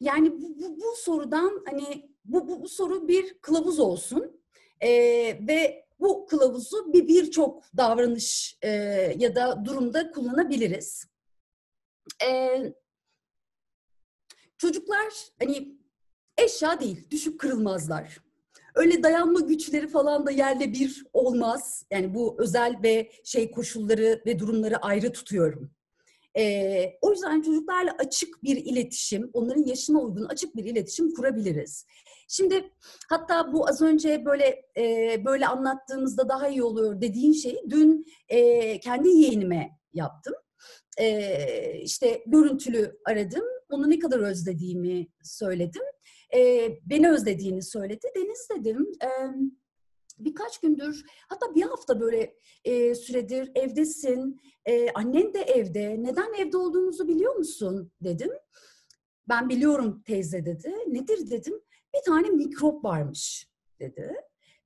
Yani 0.00 0.32
bu, 0.32 0.58
bu, 0.58 0.76
bu 0.76 0.94
sorudan 0.96 1.62
hani 1.66 2.10
bu, 2.24 2.48
bu, 2.48 2.62
bu 2.62 2.68
soru 2.68 3.08
bir 3.08 3.38
kılavuz 3.40 3.80
olsun 3.80 4.40
e, 4.80 4.90
ve 5.48 5.84
bu 6.02 6.26
kılavuzu 6.26 6.92
bir 6.92 7.08
birçok 7.08 7.64
davranış 7.76 8.58
e, 8.62 8.68
ya 9.18 9.34
da 9.34 9.64
durumda 9.64 10.10
kullanabiliriz. 10.10 11.06
E, 12.26 12.58
çocuklar 14.58 15.12
hani 15.38 15.78
eşya 16.38 16.80
değil, 16.80 17.10
düşüp 17.10 17.40
kırılmazlar. 17.40 18.18
Öyle 18.74 19.02
dayanma 19.02 19.40
güçleri 19.40 19.88
falan 19.88 20.26
da 20.26 20.30
yerle 20.30 20.72
bir 20.72 21.04
olmaz. 21.12 21.86
Yani 21.90 22.14
bu 22.14 22.36
özel 22.38 22.76
ve 22.82 23.12
şey 23.24 23.50
koşulları 23.50 24.22
ve 24.26 24.38
durumları 24.38 24.76
ayrı 24.76 25.12
tutuyorum. 25.12 25.70
E, 26.38 26.98
o 27.02 27.10
yüzden 27.10 27.42
çocuklarla 27.42 27.96
açık 27.98 28.42
bir 28.42 28.56
iletişim, 28.56 29.30
onların 29.32 29.64
yaşına 29.64 30.00
uygun 30.00 30.24
açık 30.24 30.56
bir 30.56 30.64
iletişim 30.64 31.14
kurabiliriz. 31.14 31.86
Şimdi 32.28 32.70
hatta 33.08 33.52
bu 33.52 33.68
az 33.68 33.82
önce 33.82 34.24
böyle 34.24 34.62
e, 34.76 35.16
böyle 35.24 35.46
anlattığımızda 35.46 36.28
daha 36.28 36.48
iyi 36.48 36.62
oluyor 36.62 37.00
dediğin 37.00 37.32
şeyi 37.32 37.62
dün 37.70 38.06
e, 38.28 38.80
kendi 38.80 39.08
yeğenime 39.08 39.70
yaptım. 39.92 40.34
E, 40.98 41.78
işte 41.80 42.22
görüntülü 42.26 42.98
aradım, 43.06 43.44
onu 43.70 43.90
ne 43.90 43.98
kadar 43.98 44.18
özlediğimi 44.18 45.06
söyledim. 45.22 45.82
E, 46.34 46.68
beni 46.86 47.10
özlediğini 47.10 47.62
söyledi. 47.62 48.06
Deniz 48.16 48.48
dedim, 48.50 48.92
e, 49.02 49.08
birkaç 50.18 50.58
gündür 50.60 51.04
hatta 51.28 51.54
bir 51.54 51.62
hafta 51.62 52.00
böyle 52.00 52.36
e, 52.64 52.94
süredir 52.94 53.50
evdesin, 53.54 54.40
e, 54.66 54.90
annen 54.90 55.34
de 55.34 55.40
evde, 55.40 56.02
neden 56.02 56.32
evde 56.38 56.56
olduğunuzu 56.56 57.08
biliyor 57.08 57.34
musun 57.34 57.92
dedim. 58.00 58.30
Ben 59.28 59.48
biliyorum 59.48 60.02
teyze 60.06 60.46
dedi. 60.46 60.74
Nedir 60.88 61.30
dedim. 61.30 61.54
Bir 61.94 62.00
tane 62.06 62.28
mikrop 62.28 62.84
varmış 62.84 63.48
dedi. 63.80 64.14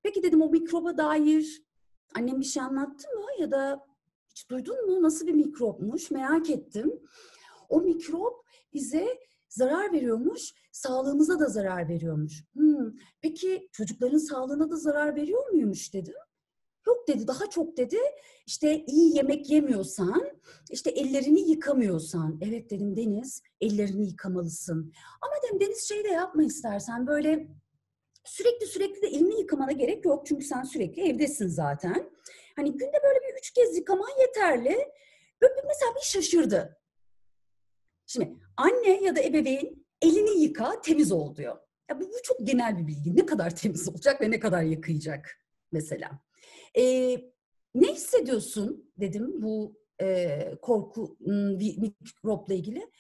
Peki 0.03 0.23
dedim 0.23 0.43
o 0.43 0.51
mikroba 0.51 0.97
dair 0.97 1.63
annem 2.15 2.41
bir 2.41 2.45
şey 2.45 2.63
anlattı 2.63 3.09
mı 3.17 3.25
ya 3.39 3.51
da 3.51 3.87
hiç 4.31 4.51
duydun 4.51 4.87
mu 4.87 5.03
nasıl 5.03 5.27
bir 5.27 5.33
mikropmuş 5.33 6.11
merak 6.11 6.51
ettim. 6.51 7.01
O 7.69 7.81
mikrop 7.81 8.47
bize 8.75 9.19
zarar 9.49 9.93
veriyormuş, 9.93 10.53
sağlığımıza 10.73 11.39
da 11.41 11.47
zarar 11.47 11.89
veriyormuş. 11.89 12.45
Hmm, 12.55 12.93
peki 13.21 13.69
çocukların 13.73 14.19
sağlığına 14.19 14.71
da 14.71 14.77
zarar 14.77 15.17
veriyor 15.17 15.51
muymuş 15.53 15.95
dedim. 15.95 16.15
Yok 16.87 17.09
dedi, 17.09 17.27
daha 17.27 17.51
çok 17.51 17.77
dedi. 17.77 17.99
İşte 18.47 18.85
iyi 18.87 19.17
yemek 19.17 19.51
yemiyorsan, 19.51 20.31
işte 20.71 20.91
ellerini 20.91 21.51
yıkamıyorsan. 21.51 22.39
Evet 22.43 22.71
dedim 22.71 22.97
Deniz, 22.97 23.43
ellerini 23.61 24.07
yıkamalısın. 24.07 24.93
Ama 25.23 25.33
dedim 25.43 25.61
Deniz 25.61 25.89
şey 25.89 26.05
de 26.05 26.09
yapma 26.09 26.43
istersen 26.43 27.07
böyle 27.07 27.49
sürekli 28.25 28.67
sürekli 28.67 29.03
de 29.03 29.07
elini 29.07 29.41
yıkamana 29.41 29.73
gerek 29.73 30.05
yok. 30.05 30.27
Çünkü 30.27 30.45
sen 30.45 30.63
sürekli 30.63 31.03
evdesin 31.03 31.49
zaten. 31.49 32.11
Hani 32.57 32.73
günde 32.73 33.01
böyle 33.05 33.19
bir 33.21 33.39
üç 33.39 33.51
kez 33.51 33.77
yıkaman 33.77 34.21
yeterli. 34.21 34.77
Böyle 35.43 35.55
mesela 35.67 35.95
bir 35.97 36.05
şaşırdı. 36.05 36.79
Şimdi 38.07 38.37
anne 38.57 39.03
ya 39.03 39.17
da 39.17 39.23
ebeveyn 39.23 39.87
elini 40.03 40.43
yıka 40.43 40.81
temiz 40.81 41.13
ol 41.13 41.37
diyor. 41.37 41.59
Ya 41.91 42.01
bu, 42.01 42.05
bu 42.05 42.23
çok 42.23 42.47
genel 42.47 42.79
bir 42.79 42.87
bilgi. 42.87 43.17
Ne 43.17 43.27
kadar 43.27 43.57
temiz 43.57 43.89
olacak 43.95 44.21
ve 44.21 44.31
ne 44.31 44.41
kadar 44.41 44.63
yıkayacak 44.63 45.43
mesela. 45.73 46.21
Ee, 46.79 47.17
ne 47.75 47.93
hissediyorsun 47.93 48.93
dedim 48.97 49.43
bu 49.43 49.81
e, 50.03 50.41
korku 50.63 51.17
mikropla 51.21 52.55
ilgili. 52.55 52.91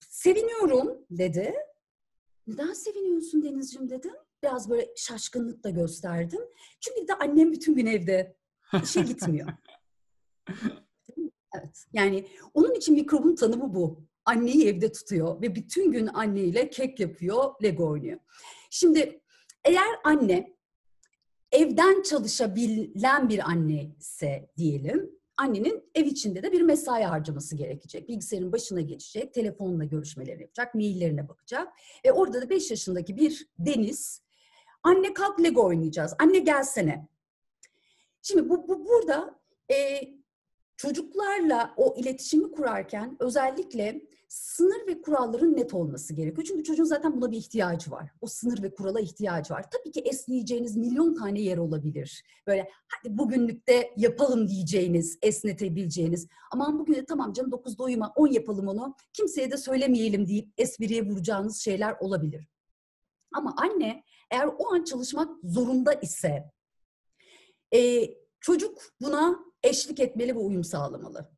Seviniyorum 0.00 1.06
dedi. 1.10 1.54
Neden 2.46 2.72
seviniyorsun 2.72 3.42
Denizciğim 3.42 3.90
dedim. 3.90 4.14
Biraz 4.42 4.70
böyle 4.70 4.88
şaşkınlık 4.96 5.64
da 5.64 5.70
gösterdim. 5.70 6.40
Çünkü 6.80 7.08
de 7.08 7.14
annem 7.14 7.52
bütün 7.52 7.74
gün 7.74 7.86
evde. 7.86 8.36
işe 8.82 9.02
gitmiyor. 9.02 9.48
evet. 11.54 11.84
Yani 11.92 12.26
onun 12.54 12.74
için 12.74 12.94
mikrobun 12.94 13.34
tanımı 13.34 13.74
bu 13.74 14.09
anneyi 14.24 14.68
evde 14.68 14.92
tutuyor 14.92 15.42
ve 15.42 15.54
bütün 15.54 15.92
gün 15.92 16.06
anneyle 16.06 16.70
kek 16.70 17.00
yapıyor, 17.00 17.54
Lego 17.62 17.88
oynuyor. 17.88 18.20
Şimdi 18.70 19.20
eğer 19.64 19.88
anne 20.04 20.56
evden 21.52 22.02
çalışabilen 22.02 23.28
bir 23.28 23.50
anne 23.50 23.90
ise 23.98 24.50
diyelim, 24.56 25.10
annenin 25.36 25.90
ev 25.94 26.06
içinde 26.06 26.42
de 26.42 26.52
bir 26.52 26.62
mesai 26.62 27.02
harcaması 27.02 27.56
gerekecek. 27.56 28.08
Bilgisayarın 28.08 28.52
başına 28.52 28.80
geçecek, 28.80 29.34
telefonla 29.34 29.84
görüşmeler 29.84 30.38
yapacak, 30.38 30.74
maillerine 30.74 31.28
bakacak. 31.28 31.68
Ve 32.04 32.12
orada 32.12 32.42
da 32.42 32.50
5 32.50 32.70
yaşındaki 32.70 33.16
bir 33.16 33.48
Deniz, 33.58 34.22
anne 34.82 35.14
kalk 35.14 35.40
Lego 35.42 35.66
oynayacağız, 35.66 36.14
anne 36.18 36.38
gelsene. 36.38 37.08
Şimdi 38.22 38.48
bu, 38.48 38.68
bu 38.68 38.86
burada 38.86 39.40
e, 39.72 40.00
çocuklarla 40.80 41.74
o 41.76 41.94
iletişimi 41.96 42.50
kurarken 42.52 43.16
özellikle 43.20 44.02
sınır 44.28 44.86
ve 44.86 45.02
kuralların 45.02 45.56
net 45.56 45.74
olması 45.74 46.14
gerekiyor. 46.14 46.46
Çünkü 46.46 46.64
çocuğun 46.64 46.84
zaten 46.84 47.16
buna 47.16 47.30
bir 47.30 47.36
ihtiyacı 47.36 47.90
var. 47.90 48.10
O 48.20 48.26
sınır 48.26 48.62
ve 48.62 48.74
kurala 48.74 49.00
ihtiyacı 49.00 49.54
var. 49.54 49.64
Tabii 49.70 49.90
ki 49.92 50.00
esneyeceğiniz 50.00 50.76
milyon 50.76 51.14
tane 51.14 51.40
yer 51.40 51.58
olabilir. 51.58 52.22
Böyle 52.46 52.70
hadi 52.88 53.18
bugünlük 53.18 53.68
de 53.68 53.94
yapalım 53.96 54.48
diyeceğiniz, 54.48 55.18
esnetebileceğiniz. 55.22 56.28
Aman 56.52 56.78
bugün 56.78 56.94
de 56.94 57.04
tamam 57.04 57.32
canım 57.32 57.50
9'da 57.50 57.84
uyuma 57.84 58.12
10 58.16 58.26
yapalım 58.26 58.68
onu. 58.68 58.96
Kimseye 59.12 59.50
de 59.50 59.56
söylemeyelim 59.56 60.26
deyip 60.26 60.48
espriye 60.58 61.06
vuracağınız 61.06 61.60
şeyler 61.60 61.96
olabilir. 62.00 62.48
Ama 63.32 63.54
anne 63.56 64.04
eğer 64.30 64.48
o 64.58 64.74
an 64.74 64.84
çalışmak 64.84 65.28
zorunda 65.44 65.92
ise 65.92 66.52
e, 67.74 68.10
çocuk 68.40 68.82
buna 69.00 69.49
eşlik 69.62 70.00
etmeli 70.00 70.34
ve 70.34 70.38
uyum 70.38 70.64
sağlamalı. 70.64 71.30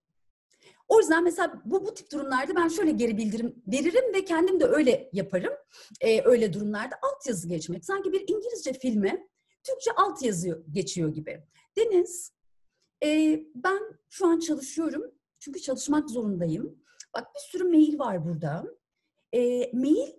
O 0.89 1.01
yüzden 1.01 1.25
mesela 1.25 1.63
bu, 1.65 1.87
bu 1.87 1.95
tip 1.95 2.13
durumlarda 2.13 2.57
ben 2.57 2.69
şöyle 2.69 2.91
geri 2.91 3.17
bildirim 3.17 3.63
veririm 3.67 4.15
ve 4.15 4.25
kendim 4.25 4.61
de 4.61 4.65
öyle 4.65 5.11
yaparım. 5.13 5.53
Ee, 6.01 6.23
öyle 6.25 6.53
durumlarda 6.53 6.95
altyazı 7.03 7.49
geçmek. 7.49 7.85
Sanki 7.85 8.13
bir 8.13 8.21
İngilizce 8.21 8.73
filme 8.73 9.29
Türkçe 9.65 9.93
altyazı 9.93 10.65
geçiyor 10.73 11.09
gibi. 11.09 11.45
Deniz, 11.79 12.33
e, 13.05 13.41
ben 13.55 13.81
şu 14.11 14.27
an 14.27 14.39
çalışıyorum. 14.39 15.03
Çünkü 15.39 15.61
çalışmak 15.61 16.11
zorundayım. 16.11 16.83
Bak 17.15 17.27
bir 17.35 17.41
sürü 17.41 17.65
mail 17.65 17.99
var 17.99 18.25
burada. 18.25 18.65
E, 19.33 19.71
mail 19.73 20.13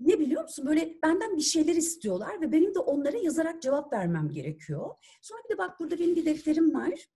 ne 0.00 0.20
biliyor 0.20 0.42
musun? 0.42 0.66
Böyle 0.66 0.98
benden 1.02 1.36
bir 1.36 1.42
şeyler 1.42 1.74
istiyorlar 1.74 2.40
ve 2.40 2.52
benim 2.52 2.74
de 2.74 2.78
onlara 2.78 3.16
yazarak 3.16 3.62
cevap 3.62 3.92
vermem 3.92 4.30
gerekiyor. 4.30 4.94
Sonra 5.22 5.40
bir 5.44 5.54
de 5.54 5.58
bak 5.58 5.80
burada 5.80 5.98
benim 5.98 6.16
bir 6.16 6.26
defterim 6.26 6.74
var. 6.74 7.08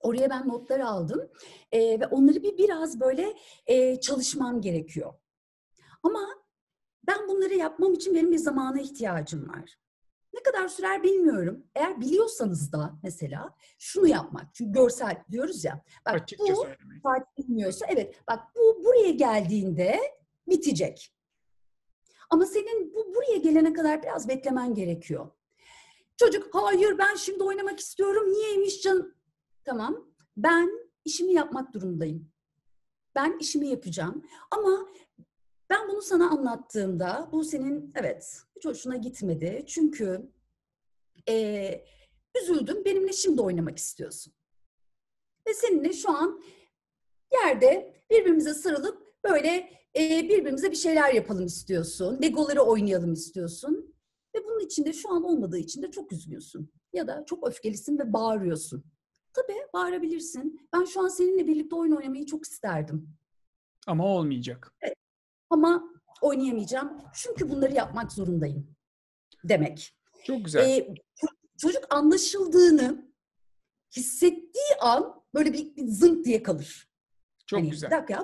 Oraya 0.00 0.30
ben 0.30 0.48
notlar 0.48 0.80
aldım 0.80 1.30
e, 1.72 2.00
ve 2.00 2.06
onları 2.06 2.42
bir 2.42 2.58
biraz 2.58 3.00
böyle 3.00 3.34
e, 3.66 4.00
çalışmam 4.00 4.60
gerekiyor. 4.60 5.14
Ama 6.02 6.28
ben 7.06 7.28
bunları 7.28 7.54
yapmam 7.54 7.92
için 7.92 8.14
benim 8.14 8.32
bir 8.32 8.38
zamana 8.38 8.80
ihtiyacım 8.80 9.48
var. 9.48 9.78
Ne 10.34 10.42
kadar 10.42 10.68
sürer 10.68 11.02
bilmiyorum. 11.02 11.66
Eğer 11.74 12.00
biliyorsanız 12.00 12.72
da 12.72 12.94
mesela 13.02 13.54
şunu 13.78 14.08
yapmak. 14.08 14.54
Çünkü 14.54 14.72
görsel 14.72 15.22
diyoruz 15.30 15.64
ya. 15.64 15.82
Bak 16.06 16.14
Açıkça 16.14 16.54
bu 16.54 16.66
fark 17.02 17.38
bilmiyorsa 17.38 17.86
evet 17.88 18.14
bak 18.28 18.40
bu 18.56 18.84
buraya 18.84 19.10
geldiğinde 19.10 20.00
bitecek. 20.48 21.15
Ama 22.30 22.46
senin 22.46 22.94
bu 22.94 23.14
buraya 23.14 23.36
gelene 23.36 23.72
kadar 23.72 24.02
biraz 24.02 24.28
beklemen 24.28 24.74
gerekiyor. 24.74 25.30
Çocuk 26.16 26.54
hayır 26.54 26.98
ben 26.98 27.14
şimdi 27.14 27.42
oynamak 27.42 27.80
istiyorum. 27.80 28.32
Niyeymiş 28.32 28.82
can? 28.82 29.14
Tamam. 29.64 30.06
Ben 30.36 30.70
işimi 31.04 31.32
yapmak 31.32 31.72
durumundayım. 31.74 32.30
Ben 33.14 33.38
işimi 33.40 33.68
yapacağım. 33.68 34.24
Ama 34.50 34.88
ben 35.70 35.88
bunu 35.88 36.02
sana 36.02 36.30
anlattığımda 36.30 37.28
bu 37.32 37.44
senin 37.44 37.92
evet 37.94 38.42
hiç 38.56 38.64
hoşuna 38.64 38.96
gitmedi. 38.96 39.64
Çünkü 39.66 40.30
e, 41.28 41.84
üzüldüm 42.42 42.84
benimle 42.84 43.12
şimdi 43.12 43.40
oynamak 43.42 43.78
istiyorsun. 43.78 44.32
Ve 45.48 45.54
seninle 45.54 45.92
şu 45.92 46.10
an 46.10 46.42
yerde 47.32 48.02
birbirimize 48.10 48.54
sarılıp 48.54 49.22
böyle 49.24 49.70
e, 49.96 50.28
birbirimize 50.28 50.70
bir 50.70 50.76
şeyler 50.76 51.14
yapalım 51.14 51.46
istiyorsun. 51.46 52.22
Legoları 52.22 52.62
oynayalım 52.62 53.12
istiyorsun. 53.12 53.94
Ve 54.34 54.44
bunun 54.44 54.60
içinde 54.60 54.92
şu 54.92 55.12
an 55.12 55.24
olmadığı 55.24 55.58
için 55.58 55.82
de 55.82 55.90
çok 55.90 56.12
üzgünsün. 56.12 56.72
Ya 56.92 57.06
da 57.06 57.24
çok 57.26 57.48
öfkelisin 57.48 57.98
ve 57.98 58.12
bağırıyorsun. 58.12 58.84
Tabii 59.32 59.56
bağırabilirsin. 59.74 60.68
Ben 60.72 60.84
şu 60.84 61.00
an 61.00 61.08
seninle 61.08 61.46
birlikte 61.46 61.76
oyun 61.76 61.92
oynamayı 61.92 62.26
çok 62.26 62.44
isterdim. 62.44 63.08
Ama 63.86 64.06
olmayacak. 64.06 64.74
Evet. 64.80 64.94
Ama 65.50 65.68
ama 65.68 65.92
oynayamayacağım. 66.22 67.02
Çünkü 67.14 67.50
bunları 67.50 67.74
yapmak 67.74 68.12
zorundayım 68.12 68.76
demek. 69.44 69.96
Çok 70.24 70.44
güzel. 70.44 70.68
Ee, 70.68 70.94
çocuk 71.58 71.94
anlaşıldığını 71.94 73.12
hissettiği 73.96 74.76
an 74.80 75.22
böyle 75.34 75.52
bir, 75.52 75.76
bir 75.76 75.86
zınk 75.86 76.24
diye 76.24 76.42
kalır. 76.42 76.88
Çok 77.46 77.58
hani, 77.58 77.70
güzel. 77.70 77.90
Bir 77.90 77.96
dakika 77.96 78.14
ya, 78.14 78.22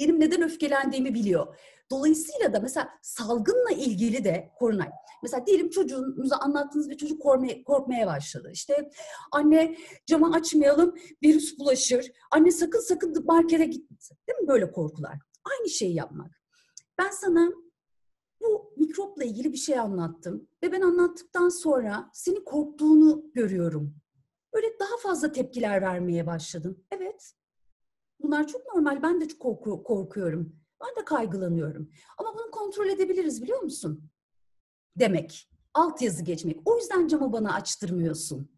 benim 0.00 0.20
neden 0.20 0.42
öfkelendiğimi 0.42 1.14
biliyor. 1.14 1.56
Dolayısıyla 1.90 2.52
da 2.52 2.60
mesela 2.60 2.88
salgınla 3.02 3.70
ilgili 3.70 4.24
de 4.24 4.50
Korunay. 4.58 4.88
Mesela 5.22 5.46
diyelim 5.46 5.70
çocuğunuza 5.70 6.36
anlattığınız 6.36 6.90
bir 6.90 6.96
çocuk 6.96 7.22
korkmaya, 7.22 7.64
korkmaya 7.64 8.06
başladı. 8.06 8.50
İşte 8.52 8.90
anne 9.32 9.76
camı 10.06 10.34
açmayalım 10.34 10.94
virüs 11.22 11.58
bulaşır. 11.58 12.12
Anne 12.30 12.50
sakın 12.50 12.80
sakın 12.80 13.24
markete 13.24 13.64
gitmesin. 13.64 14.16
Değil 14.28 14.38
mi 14.38 14.48
böyle 14.48 14.72
korkular? 14.72 15.18
Aynı 15.44 15.68
şeyi 15.70 15.94
yapmak. 15.94 16.30
Ben 16.98 17.10
sana 17.10 17.52
bu 18.40 18.72
mikropla 18.76 19.24
ilgili 19.24 19.52
bir 19.52 19.58
şey 19.58 19.78
anlattım. 19.78 20.48
Ve 20.62 20.72
ben 20.72 20.80
anlattıktan 20.80 21.48
sonra 21.48 22.10
senin 22.12 22.44
korktuğunu 22.44 23.24
görüyorum. 23.34 23.94
Böyle 24.54 24.66
daha 24.80 24.96
fazla 25.02 25.32
tepkiler 25.32 25.82
vermeye 25.82 26.26
başladın. 26.26 26.84
Evet. 26.90 27.34
Bunlar 28.24 28.46
çok 28.46 28.74
normal. 28.74 29.02
Ben 29.02 29.20
de 29.20 29.28
çok 29.28 29.40
korku, 29.40 29.82
korkuyorum. 29.82 30.56
Ben 30.82 31.02
de 31.02 31.04
kaygılanıyorum. 31.04 31.90
Ama 32.18 32.34
bunu 32.34 32.50
kontrol 32.50 32.86
edebiliriz 32.86 33.42
biliyor 33.42 33.62
musun? 33.62 34.10
Demek. 34.98 35.50
Alt 35.74 36.02
yazı 36.02 36.22
geçmek. 36.22 36.60
O 36.64 36.76
yüzden 36.76 37.06
camı 37.08 37.32
bana 37.32 37.54
açtırmıyorsun. 37.54 38.50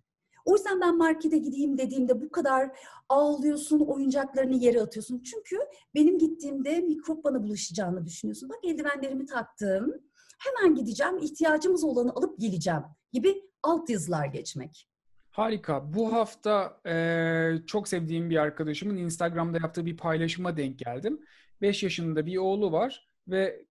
O 0.44 0.56
yüzden 0.56 0.80
ben 0.80 0.96
markete 0.96 1.38
gideyim 1.38 1.78
dediğimde 1.78 2.20
bu 2.20 2.30
kadar 2.30 2.78
ağlıyorsun, 3.08 3.80
oyuncaklarını 3.80 4.56
yere 4.56 4.82
atıyorsun. 4.82 5.22
Çünkü 5.22 5.56
benim 5.94 6.18
gittiğimde 6.18 6.80
mikrop 6.80 7.24
bana 7.24 7.42
bulaşacağını 7.42 8.06
düşünüyorsun. 8.06 8.48
Bak 8.48 8.58
eldivenlerimi 8.64 9.26
taktım. 9.26 9.94
Hemen 10.38 10.74
gideceğim, 10.74 11.18
ihtiyacımız 11.18 11.84
olanı 11.84 12.12
alıp 12.12 12.38
geleceğim 12.38 12.82
gibi 13.12 13.42
alt 13.62 13.90
yazılar 13.90 14.26
geçmek. 14.26 14.88
Harika. 15.36 15.94
Bu 15.94 16.12
hafta 16.12 16.80
e, 16.86 17.66
çok 17.66 17.88
sevdiğim 17.88 18.30
bir 18.30 18.36
arkadaşımın 18.36 18.96
Instagram'da 18.96 19.58
yaptığı 19.58 19.86
bir 19.86 19.96
paylaşıma 19.96 20.56
denk 20.56 20.78
geldim. 20.78 21.20
5 21.60 21.82
yaşında 21.82 22.26
bir 22.26 22.36
oğlu 22.36 22.72
var 22.72 23.08
ve 23.28 23.64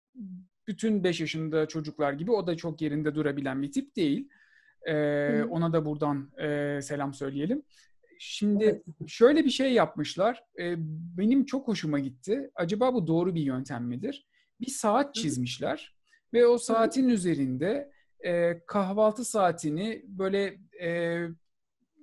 bütün 0.66 1.04
5 1.04 1.21
yaşında 1.21 1.68
çocuklar 1.68 2.12
gibi 2.12 2.30
o 2.30 2.47
da 2.47 2.56
çok 2.56 2.80
yerinde 2.80 3.14
durabilen 3.14 3.62
bir 3.62 3.73
tip 3.73 3.97
değil. 3.97 4.28
Ee, 4.87 5.42
ona 5.42 5.73
da 5.73 5.85
buradan 5.85 6.30
e, 6.38 6.83
selam 6.83 7.14
söyleyelim. 7.14 7.62
Şimdi 8.18 8.83
şöyle 9.06 9.44
bir 9.44 9.50
şey 9.50 9.73
yapmışlar. 9.73 10.44
E, 10.59 10.75
benim 11.18 11.44
çok 11.44 11.68
hoşuma 11.68 11.99
gitti. 11.99 12.50
Acaba 12.54 12.94
bu 12.94 13.06
doğru 13.06 13.35
bir 13.35 13.42
yöntem 13.42 13.85
midir? 13.85 14.26
Bir 14.61 14.71
saat 14.71 15.14
çizmişler 15.14 15.94
ve 16.33 16.47
o 16.47 16.59
saatin 16.59 17.09
üzerinde 17.09 17.90
e, 18.25 18.61
kahvaltı 18.66 19.25
saatini 19.25 20.02
böyle 20.06 20.59
e, 20.83 21.21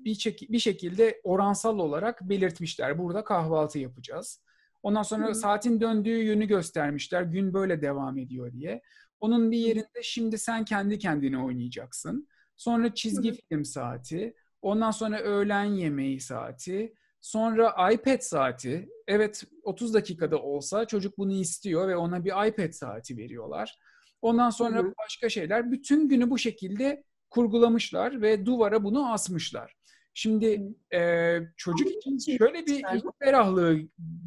bir, 0.05 0.15
çek- 0.15 0.51
bir 0.51 0.59
şekilde 0.59 1.21
oransal 1.23 1.79
olarak 1.79 2.21
belirtmişler. 2.21 2.97
Burada 2.97 3.23
kahvaltı 3.23 3.79
yapacağız. 3.79 4.41
Ondan 4.83 5.03
sonra 5.03 5.27
Hı. 5.27 5.35
saatin 5.35 5.81
döndüğü 5.81 6.23
yönü 6.23 6.45
göstermişler. 6.45 7.21
Gün 7.21 7.53
böyle 7.53 7.81
devam 7.81 8.17
ediyor 8.17 8.53
diye. 8.53 8.81
Onun 9.19 9.51
bir 9.51 9.57
yerinde 9.57 10.03
şimdi 10.03 10.37
sen 10.37 10.65
kendi 10.65 10.99
kendine 10.99 11.43
oynayacaksın. 11.43 12.27
Sonra 12.57 12.93
çizgi 12.93 13.31
Hı. 13.31 13.35
film 13.49 13.65
saati. 13.65 14.35
Ondan 14.61 14.91
sonra 14.91 15.19
öğlen 15.19 15.63
yemeği 15.63 16.19
saati. 16.19 16.93
Sonra 17.21 17.91
iPad 17.93 18.19
saati. 18.19 18.89
Evet 19.07 19.43
30 19.63 19.93
dakikada 19.93 20.41
olsa 20.41 20.85
çocuk 20.85 21.17
bunu 21.17 21.33
istiyor 21.33 21.87
ve 21.87 21.95
ona 21.95 22.25
bir 22.25 22.47
iPad 22.47 22.71
saati 22.71 23.17
veriyorlar. 23.17 23.79
Ondan 24.21 24.49
sonra 24.49 24.79
Hı. 24.79 24.93
başka 25.03 25.29
şeyler. 25.29 25.71
Bütün 25.71 26.09
günü 26.09 26.29
bu 26.29 26.37
şekilde 26.37 27.03
kurgulamışlar 27.29 28.21
ve 28.21 28.45
duvara 28.45 28.83
bunu 28.83 29.13
asmışlar. 29.13 29.75
Şimdi 30.13 30.75
e, 30.93 31.39
çocuk 31.57 31.87
için 31.91 32.37
şöyle 32.37 32.65
bir 32.65 32.83
ferahlığı 33.19 33.79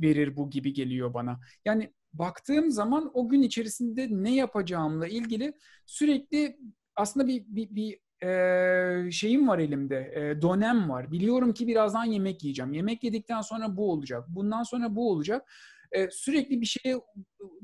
verir 0.02 0.36
bu 0.36 0.50
gibi 0.50 0.72
geliyor 0.72 1.14
bana. 1.14 1.40
Yani 1.64 1.92
baktığım 2.12 2.70
zaman 2.70 3.10
o 3.14 3.28
gün 3.28 3.42
içerisinde 3.42 4.08
ne 4.10 4.34
yapacağımla 4.34 5.06
ilgili 5.06 5.52
sürekli 5.86 6.58
aslında 6.96 7.26
bir, 7.26 7.44
bir, 7.48 7.68
bir 7.70 7.98
e, 8.26 9.10
şeyim 9.10 9.48
var 9.48 9.58
elimde, 9.58 10.12
e, 10.14 10.42
donem 10.42 10.90
var. 10.90 11.12
Biliyorum 11.12 11.52
ki 11.52 11.66
birazdan 11.66 12.04
yemek 12.04 12.44
yiyeceğim. 12.44 12.72
Yemek 12.72 13.04
yedikten 13.04 13.40
sonra 13.40 13.76
bu 13.76 13.90
olacak. 13.92 14.24
Bundan 14.28 14.62
sonra 14.62 14.96
bu 14.96 15.10
olacak. 15.10 15.52
E, 15.92 16.10
sürekli 16.10 16.60
bir 16.60 16.66
şeye 16.66 17.00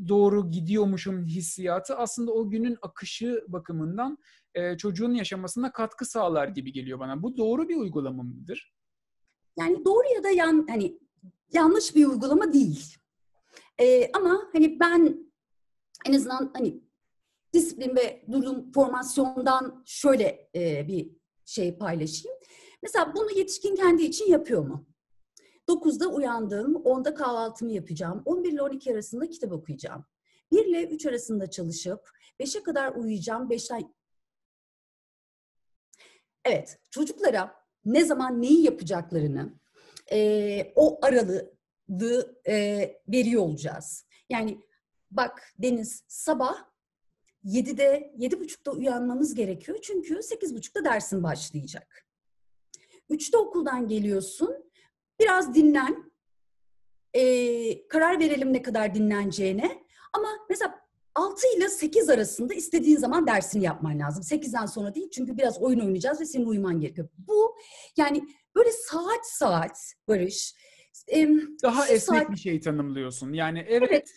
doğru 0.09 0.51
gidiyormuşum 0.51 1.25
hissiyatı 1.27 1.97
aslında 1.97 2.33
o 2.33 2.51
günün 2.51 2.77
akışı 2.83 3.45
bakımından 3.49 4.19
e, 4.55 4.77
çocuğun 4.77 5.15
yaşamasına 5.15 5.73
katkı 5.73 6.05
sağlar 6.05 6.49
gibi 6.49 6.73
geliyor 6.73 6.99
bana. 6.99 7.23
Bu 7.23 7.37
doğru 7.37 7.69
bir 7.69 7.77
uygulama 7.77 8.23
mıdır? 8.23 8.75
Yani 9.59 9.85
doğru 9.85 10.15
ya 10.15 10.25
da 10.25 10.31
yan 10.31 10.67
hani 10.69 10.99
yanlış 11.53 11.97
bir 11.97 12.07
uygulama 12.07 12.53
değil. 12.53 12.97
E, 13.81 14.13
ama 14.13 14.49
hani 14.53 14.81
ben 14.81 15.31
en 16.07 16.13
azından 16.13 16.51
hani 16.55 16.85
disiplin 17.53 17.97
ve 17.97 18.25
durum 18.33 18.73
formasyondan 18.73 19.83
şöyle 19.87 20.51
e, 20.55 20.89
bir 20.89 21.11
şey 21.45 21.79
paylaşayım. 21.79 22.39
Mesela 22.83 23.15
bunu 23.17 23.31
yetişkin 23.39 23.77
kendi 23.77 24.03
için 24.03 24.31
yapıyor 24.31 24.67
mu? 24.67 24.87
9'da 25.69 26.09
uyandım, 26.09 26.75
10'da 26.75 27.15
kahvaltımı 27.15 27.73
yapacağım. 27.73 28.23
11 28.25 28.53
ile 28.53 28.63
12 28.63 28.93
arasında 28.93 29.29
kitap 29.29 29.53
okuyacağım. 29.53 30.05
1 30.53 30.67
ile 30.67 30.85
3 30.85 31.07
arasında 31.07 31.51
çalışıp 31.51 32.11
5'e 32.41 32.63
kadar 32.63 32.95
uyuyacağım. 32.95 33.51
5'ten 33.51 33.95
Evet, 36.45 36.79
çocuklara 36.91 37.55
ne 37.85 38.05
zaman 38.05 38.43
neyi 38.43 38.65
yapacaklarını 38.65 39.55
e, 40.13 40.73
o 40.75 40.99
aralığı 41.03 42.41
e, 42.49 42.87
veriyor 43.09 43.43
olacağız. 43.43 44.07
Yani 44.31 44.61
bak 45.11 45.53
Deniz 45.59 46.05
sabah 46.09 46.71
7'de, 47.45 48.15
7.30'da 48.19 48.71
uyanmamız 48.71 49.35
gerekiyor. 49.35 49.79
Çünkü 49.83 50.15
8.30'da 50.15 50.85
dersin 50.85 51.23
başlayacak. 51.23 52.07
3'te 53.11 53.37
okuldan 53.37 53.89
geliyorsun. 53.89 54.71
Biraz 55.21 55.55
dinlen. 55.55 56.11
Ee, 57.15 57.89
karar 57.89 58.21
verelim 58.21 58.53
ne 58.53 58.63
kadar 58.63 58.95
dinleneceğine. 58.95 59.85
Ama 60.13 60.29
mesela 60.49 60.81
6 61.15 61.47
ile 61.57 61.69
8 61.69 62.09
arasında 62.09 62.55
istediğin 62.55 62.97
zaman 62.97 63.27
dersini 63.27 63.65
yapman 63.65 63.99
lazım. 63.99 64.23
8'den 64.23 64.67
sonra 64.67 64.95
değil 64.95 65.11
çünkü 65.11 65.37
biraz 65.37 65.63
oyun 65.63 65.81
oynayacağız 65.81 66.21
ve 66.21 66.25
senin 66.25 66.47
uyuman 66.47 66.81
gerekiyor. 66.81 67.09
Bu 67.19 67.57
yani 67.97 68.23
böyle 68.57 68.71
saat 68.73 69.27
saat 69.27 69.95
Barış. 70.09 70.55
Daha 71.63 71.89
esnek 71.89 72.19
saat... 72.19 72.31
bir 72.31 72.37
şey 72.37 72.61
tanımlıyorsun. 72.61 73.33
Yani 73.33 73.65
evet, 73.69 73.89
evet 73.91 74.09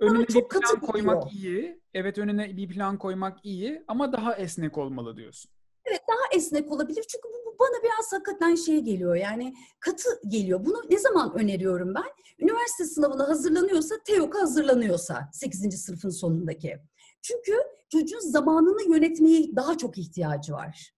önüne 0.00 0.28
bir 0.28 0.48
plan 0.48 0.80
koymak 0.80 1.32
iyi. 1.32 1.80
Evet 1.94 2.18
önüne 2.18 2.56
bir 2.56 2.68
plan 2.68 2.98
koymak 2.98 3.38
iyi 3.44 3.84
ama 3.88 4.12
daha 4.12 4.34
esnek 4.34 4.78
olmalı 4.78 5.16
diyorsun. 5.16 5.50
Evet 5.86 6.00
daha 6.08 6.38
esnek 6.38 6.72
olabilir 6.72 7.04
çünkü 7.08 7.28
bu, 7.28 7.58
bana 7.58 7.82
biraz 7.82 8.12
hakikaten 8.12 8.54
şey 8.54 8.80
geliyor 8.80 9.14
yani 9.14 9.54
katı 9.80 10.20
geliyor. 10.28 10.64
Bunu 10.64 10.82
ne 10.90 10.98
zaman 10.98 11.34
öneriyorum 11.34 11.94
ben? 11.94 12.04
Üniversite 12.38 12.84
sınavına 12.84 13.28
hazırlanıyorsa, 13.28 13.94
TEOK'a 14.04 14.40
hazırlanıyorsa 14.40 15.28
8. 15.32 15.84
sınıfın 15.84 16.10
sonundaki. 16.10 16.78
Çünkü 17.22 17.52
çocuğun 17.88 18.20
zamanını 18.20 18.94
yönetmeye 18.94 19.56
daha 19.56 19.78
çok 19.78 19.98
ihtiyacı 19.98 20.52
var. 20.52 20.94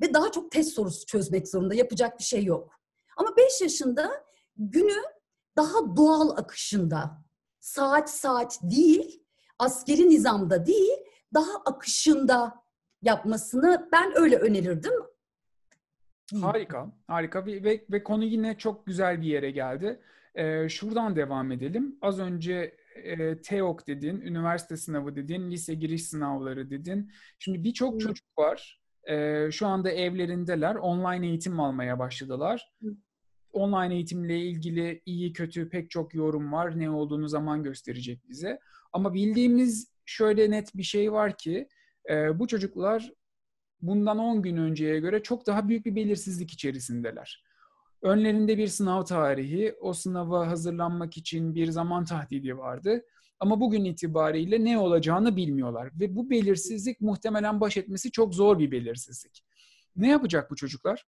Ve 0.00 0.14
daha 0.14 0.32
çok 0.32 0.50
test 0.50 0.72
sorusu 0.72 1.06
çözmek 1.06 1.48
zorunda. 1.48 1.74
Yapacak 1.74 2.18
bir 2.18 2.24
şey 2.24 2.44
yok. 2.44 2.72
Ama 3.16 3.36
5 3.36 3.60
yaşında 3.60 4.24
günü 4.56 5.02
daha 5.56 5.96
doğal 5.96 6.30
akışında 6.30 7.24
saat 7.60 8.10
saat 8.10 8.58
değil, 8.62 9.24
askeri 9.58 10.08
nizamda 10.08 10.66
değil, 10.66 10.98
daha 11.34 11.56
akışında 11.66 12.54
yapmasını 13.02 13.88
ben 13.92 14.12
öyle 14.16 14.36
önerirdim. 14.36 14.92
Harika, 16.40 16.92
harika 17.06 17.46
ve, 17.46 17.84
ve 17.90 18.02
konu 18.02 18.24
yine 18.24 18.58
çok 18.58 18.86
güzel 18.86 19.20
bir 19.20 19.26
yere 19.26 19.50
geldi. 19.50 20.00
Ee, 20.34 20.68
şuradan 20.68 21.16
devam 21.16 21.52
edelim. 21.52 21.98
Az 22.02 22.20
önce 22.20 22.76
e, 22.94 23.42
TEOK 23.42 23.86
dedin, 23.86 24.20
üniversite 24.20 24.76
sınavı 24.76 25.16
dedin, 25.16 25.50
lise 25.50 25.74
giriş 25.74 26.06
sınavları 26.06 26.70
dedin. 26.70 27.12
Şimdi 27.38 27.64
birçok 27.64 28.00
çocuk 28.00 28.38
var. 28.38 28.80
Ee, 29.08 29.48
şu 29.52 29.66
anda 29.66 29.90
evlerindeler, 29.90 30.74
online 30.74 31.26
eğitim 31.26 31.60
almaya 31.60 31.98
başladılar. 31.98 32.72
Online 33.52 33.94
eğitimle 33.94 34.40
ilgili 34.40 35.02
iyi 35.06 35.32
kötü 35.32 35.68
pek 35.68 35.90
çok 35.90 36.14
yorum 36.14 36.52
var. 36.52 36.78
Ne 36.78 36.90
olduğunu 36.90 37.28
zaman 37.28 37.62
gösterecek 37.62 38.28
bize. 38.28 38.58
Ama 38.92 39.14
bildiğimiz 39.14 39.92
şöyle 40.04 40.50
net 40.50 40.76
bir 40.76 40.82
şey 40.82 41.12
var 41.12 41.36
ki 41.36 41.68
e, 42.10 42.38
bu 42.38 42.46
çocuklar 42.46 43.12
bundan 43.82 44.18
10 44.18 44.42
gün 44.42 44.56
önceye 44.56 45.00
göre 45.00 45.22
çok 45.22 45.46
daha 45.46 45.68
büyük 45.68 45.86
bir 45.86 45.96
belirsizlik 45.96 46.50
içerisindeler. 46.52 47.44
Önlerinde 48.02 48.58
bir 48.58 48.68
sınav 48.68 49.04
tarihi, 49.04 49.74
o 49.80 49.92
sınava 49.92 50.46
hazırlanmak 50.46 51.16
için 51.16 51.54
bir 51.54 51.70
zaman 51.70 52.04
tahdidi 52.04 52.58
vardı. 52.58 53.02
ama 53.40 53.60
bugün 53.60 53.84
itibariyle 53.84 54.64
ne 54.64 54.78
olacağını 54.78 55.36
bilmiyorlar 55.36 55.90
ve 56.00 56.16
bu 56.16 56.30
belirsizlik 56.30 57.00
muhtemelen 57.00 57.60
baş 57.60 57.76
etmesi 57.76 58.10
çok 58.10 58.34
zor 58.34 58.58
bir 58.58 58.70
belirsizlik. 58.70 59.44
Ne 59.96 60.08
yapacak 60.08 60.50
bu 60.50 60.56
çocuklar? 60.56 61.06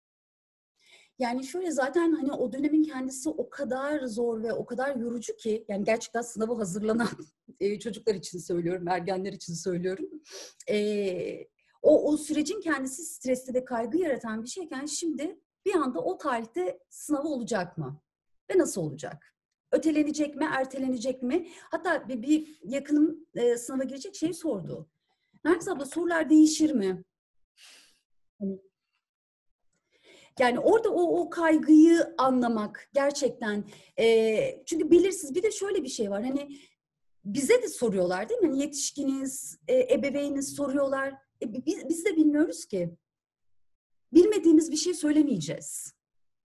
Yani 1.18 1.44
şöyle 1.44 1.70
zaten 1.70 2.12
hani 2.12 2.32
o 2.32 2.52
dönemin 2.52 2.84
kendisi 2.84 3.28
o 3.28 3.50
kadar 3.50 4.06
zor 4.06 4.42
ve 4.42 4.52
o 4.52 4.66
kadar 4.66 4.96
yorucu 4.96 5.36
ki 5.36 5.64
yani 5.68 5.84
gerçekten 5.84 6.22
sınavı 6.22 6.54
hazırlanan 6.54 7.08
e, 7.60 7.78
çocuklar 7.78 8.14
için 8.14 8.38
söylüyorum, 8.38 8.88
ergenler 8.88 9.32
için 9.32 9.54
söylüyorum. 9.54 10.08
E, 10.70 11.48
o, 11.82 12.12
o 12.12 12.16
sürecin 12.16 12.60
kendisi 12.60 13.04
stresli 13.04 13.54
ve 13.54 13.64
kaygı 13.64 13.98
yaratan 13.98 14.42
bir 14.42 14.48
şeyken 14.48 14.86
şimdi 14.86 15.40
bir 15.66 15.74
anda 15.74 16.00
o 16.00 16.18
tarihte 16.18 16.78
sınavı 16.90 17.28
olacak 17.28 17.78
mı? 17.78 18.00
Ve 18.50 18.58
nasıl 18.58 18.80
olacak? 18.80 19.34
Ötelenecek 19.72 20.36
mi, 20.36 20.48
ertelenecek 20.52 21.22
mi? 21.22 21.48
Hatta 21.70 22.08
bir, 22.08 22.22
bir 22.22 22.58
yakınım 22.64 23.26
e, 23.34 23.56
sınava 23.56 23.84
girecek 23.84 24.14
şey 24.14 24.32
sordu. 24.32 24.88
Nergis 25.44 25.68
abla 25.68 25.86
sorular 25.86 26.30
değişir 26.30 26.72
mi? 26.72 27.04
Hani 28.40 28.60
yani 30.38 30.58
orada 30.58 30.90
o, 30.90 31.20
o 31.20 31.30
kaygıyı 31.30 32.14
anlamak 32.18 32.90
gerçekten 32.94 33.64
e, 33.98 34.64
çünkü 34.66 34.90
belirsiz 34.90 35.34
bir 35.34 35.42
de 35.42 35.50
şöyle 35.50 35.82
bir 35.82 35.88
şey 35.88 36.10
var 36.10 36.24
hani 36.24 36.58
bize 37.26 37.62
de 37.62 37.68
soruyorlar 37.68 38.28
değil 38.28 38.40
mi? 38.40 38.48
Hani 38.48 38.60
yetişkiniz, 38.60 39.58
e, 39.68 39.94
ebeveyniniz 39.94 40.54
soruyorlar. 40.54 41.14
E, 41.42 41.66
biz, 41.66 41.88
biz 41.88 42.04
de 42.04 42.16
bilmiyoruz 42.16 42.66
ki. 42.66 42.94
Bilmediğimiz 44.12 44.70
bir 44.70 44.76
şey 44.76 44.94
söylemeyeceğiz. 44.94 45.94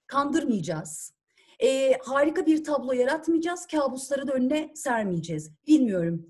Kandırmayacağız. 0.08 1.14
E, 1.60 1.98
harika 2.04 2.46
bir 2.46 2.64
tablo 2.64 2.92
yaratmayacağız. 2.92 3.68
Kabusları 3.68 4.28
da 4.28 4.34
önüne 4.34 4.72
sermeyeceğiz. 4.76 5.52
Bilmiyorum. 5.68 6.26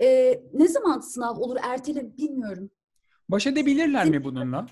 E, 0.00 0.40
ne 0.52 0.68
zaman 0.68 1.00
sınav 1.00 1.36
olur 1.36 1.56
ertele 1.62 2.16
bilmiyorum. 2.16 2.70
Baş 3.28 3.46
edebilirler 3.46 4.06
mi 4.06 4.24
bununla? 4.24 4.66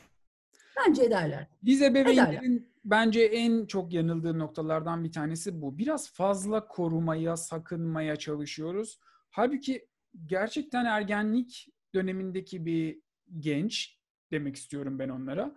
Bence 0.77 1.03
ederler. 1.03 1.47
Biz 1.63 1.83
ebeveynlerin 1.83 2.73
bence 2.85 3.21
en 3.23 3.67
çok 3.67 3.93
yanıldığı 3.93 4.39
noktalardan 4.39 5.05
bir 5.05 5.13
tanesi 5.13 5.63
bu. 5.63 5.79
Biraz 5.79 6.11
fazla 6.11 6.69
korumaya, 6.69 7.37
sakınmaya 7.37 8.17
çalışıyoruz. 8.17 8.99
Halbuki 9.33 9.87
gerçekten 10.27 10.85
ergenlik 10.85 11.69
dönemindeki 11.95 12.67
bir 12.67 13.01
genç 13.39 13.99
demek 14.33 14.57
istiyorum 14.57 14.99
ben 14.99 15.09
onlara. 15.09 15.55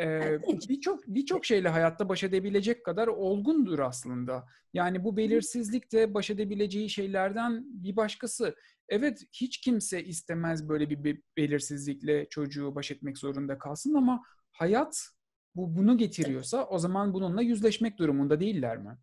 Ee, 0.00 0.38
birçok 0.68 1.06
birçok 1.06 1.44
şeyle 1.44 1.68
hayatta 1.68 2.08
baş 2.08 2.24
edebilecek 2.24 2.84
kadar 2.84 3.06
olgundur 3.06 3.78
aslında. 3.78 4.46
Yani 4.72 5.04
bu 5.04 5.16
belirsizlik 5.16 5.92
de 5.92 6.14
baş 6.14 6.30
edebileceği 6.30 6.90
şeylerden 6.90 7.64
bir 7.66 7.96
başkası. 7.96 8.54
Evet 8.88 9.22
hiç 9.32 9.60
kimse 9.60 10.04
istemez 10.04 10.68
böyle 10.68 10.90
bir 10.90 11.22
belirsizlikle 11.36 12.28
çocuğu 12.28 12.74
baş 12.74 12.90
etmek 12.90 13.18
zorunda 13.18 13.58
kalsın 13.58 13.94
ama 13.94 14.22
hayat 14.52 15.08
bu 15.54 15.76
bunu 15.76 15.98
getiriyorsa 15.98 16.64
o 16.64 16.78
zaman 16.78 17.14
bununla 17.14 17.42
yüzleşmek 17.42 17.98
durumunda 17.98 18.40
değiller 18.40 18.78
mi? 18.78 18.98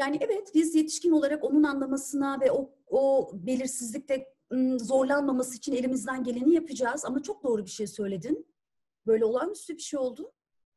Yani 0.00 0.18
evet 0.20 0.52
biz 0.54 0.74
yetişkin 0.74 1.10
olarak 1.10 1.44
onun 1.44 1.62
anlamasına 1.62 2.40
ve 2.40 2.52
o, 2.52 2.70
o 2.86 3.30
belirsizlikte 3.34 4.34
zorlanmaması 4.76 5.56
için 5.56 5.72
elimizden 5.72 6.24
geleni 6.24 6.54
yapacağız. 6.54 7.04
Ama 7.04 7.22
çok 7.22 7.44
doğru 7.44 7.64
bir 7.64 7.70
şey 7.70 7.86
söyledin. 7.86 8.46
Böyle 9.06 9.24
olağanüstü 9.24 9.76
bir 9.76 9.82
şey 9.82 10.00
oldu. 10.00 10.32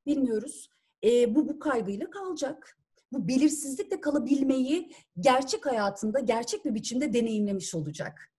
Bilmiyoruz. 0.06 0.70
E, 1.04 1.36
bu 1.36 1.50
bu 1.50 1.60
kaygıyla 1.60 2.10
kalacak. 2.10 2.78
Bu 3.12 3.28
belirsizlikle 3.28 4.02
kalabilmeyi 4.02 4.92
gerçek 5.20 5.66
hayatında, 5.66 6.20
gerçek 6.20 6.66
bir 6.66 6.76
biçimde 6.76 7.14
deneyimlemiş 7.14 7.76
olacak. 7.76 8.32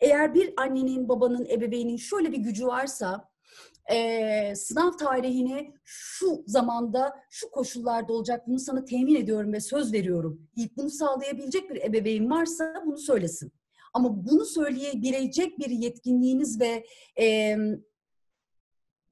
Eğer 0.00 0.34
bir 0.34 0.54
annenin, 0.56 1.08
babanın, 1.08 1.46
ebeveynin 1.50 1.96
şöyle 1.96 2.32
bir 2.32 2.38
gücü 2.38 2.66
varsa 2.66 3.29
e, 3.92 4.52
sınav 4.56 4.92
tarihini 4.92 5.74
şu 5.84 6.44
zamanda, 6.46 7.16
şu 7.30 7.50
koşullarda 7.50 8.12
olacak 8.12 8.48
bunu 8.48 8.58
sana 8.58 8.84
temin 8.84 9.14
ediyorum 9.14 9.52
ve 9.52 9.60
söz 9.60 9.92
veriyorum 9.92 10.48
deyip 10.56 10.76
bunu 10.76 10.90
sağlayabilecek 10.90 11.70
bir 11.70 11.82
ebeveyn 11.82 12.30
varsa 12.30 12.82
bunu 12.86 12.98
söylesin. 12.98 13.52
Ama 13.94 14.26
bunu 14.26 14.44
söyleyebilecek 14.44 15.58
bir 15.58 15.70
yetkinliğiniz 15.70 16.60
ve 16.60 16.86
e, 17.18 17.56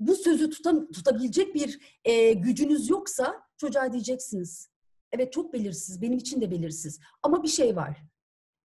bu 0.01 0.17
sözü 0.17 0.51
tutam, 0.51 0.91
tutabilecek 0.91 1.55
bir 1.55 1.99
e, 2.05 2.33
gücünüz 2.33 2.91
yoksa 2.91 3.43
çocuğa 3.57 3.93
diyeceksiniz. 3.93 4.69
Evet 5.13 5.33
çok 5.33 5.53
belirsiz, 5.53 6.03
benim 6.03 6.19
için 6.19 6.41
de 6.41 6.51
belirsiz. 6.51 7.01
Ama 7.23 7.43
bir 7.43 7.49
şey 7.49 7.77
var. 7.77 8.03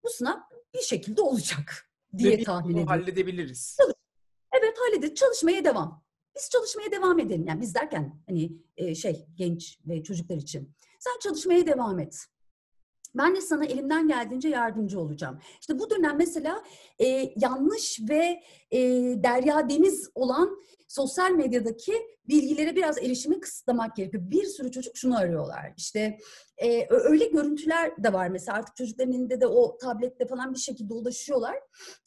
Bu 0.04 0.10
sınav 0.10 0.38
bir 0.74 0.82
şekilde 0.82 1.22
olacak 1.22 1.90
diye 2.18 2.38
Ve 2.38 2.44
tahmin 2.44 2.70
ediyorum. 2.70 2.88
halledebiliriz. 2.88 3.78
Evet 4.54 4.78
halledin. 4.80 5.14
Çalışmaya 5.14 5.66
devam. 5.66 6.04
Biz 6.36 6.50
çalışmaya 6.50 6.92
devam 6.92 7.20
edelim. 7.20 7.46
Yani 7.48 7.62
biz 7.62 7.76
derken 7.76 8.22
hani 8.28 8.52
e, 8.78 8.96
şey 8.96 9.26
genç 9.36 9.80
ve 9.88 10.04
çocuklar 10.04 10.36
için. 10.36 10.76
Sen 11.00 11.20
çalışmaya 11.24 11.68
devam 11.68 12.00
et. 12.00 12.26
Ben 13.16 13.36
de 13.36 13.42
sana 13.42 13.66
elimden 13.66 14.08
geldiğince 14.08 14.50
yardımcı 14.50 15.00
olacağım. 15.00 15.40
İşte 15.62 15.80
bu 15.80 15.90
dönem 15.90 16.18
mesela 16.18 16.64
e, 17.00 17.34
yanlış 17.36 18.00
ve 18.10 18.44
e, 18.72 18.80
derya 19.24 19.70
deniz 19.70 20.10
olan 20.16 20.64
sosyal 20.88 21.32
medyadaki 21.32 21.94
bilgilere 22.28 22.76
biraz 22.76 22.98
erişimi 22.98 23.40
kısıtlamak 23.40 23.96
gerekiyor. 23.96 24.24
Bir 24.32 24.46
sürü 24.46 24.72
çocuk 24.72 24.98
şunu 24.98 25.18
arıyorlar. 25.18 25.74
İşte 25.78 26.18
e, 26.58 26.88
öyle 26.90 27.26
görüntüler 27.26 28.04
de 28.04 28.14
var 28.14 28.28
mesela 28.28 28.58
artık 28.58 28.76
çocukların 28.76 29.14
elinde 29.14 29.42
de 29.42 29.48
o 29.48 29.78
tablette 29.78 30.28
falan 30.28 30.54
bir 30.54 30.60
şekilde 30.60 30.94
ulaşıyorlar. 30.94 31.56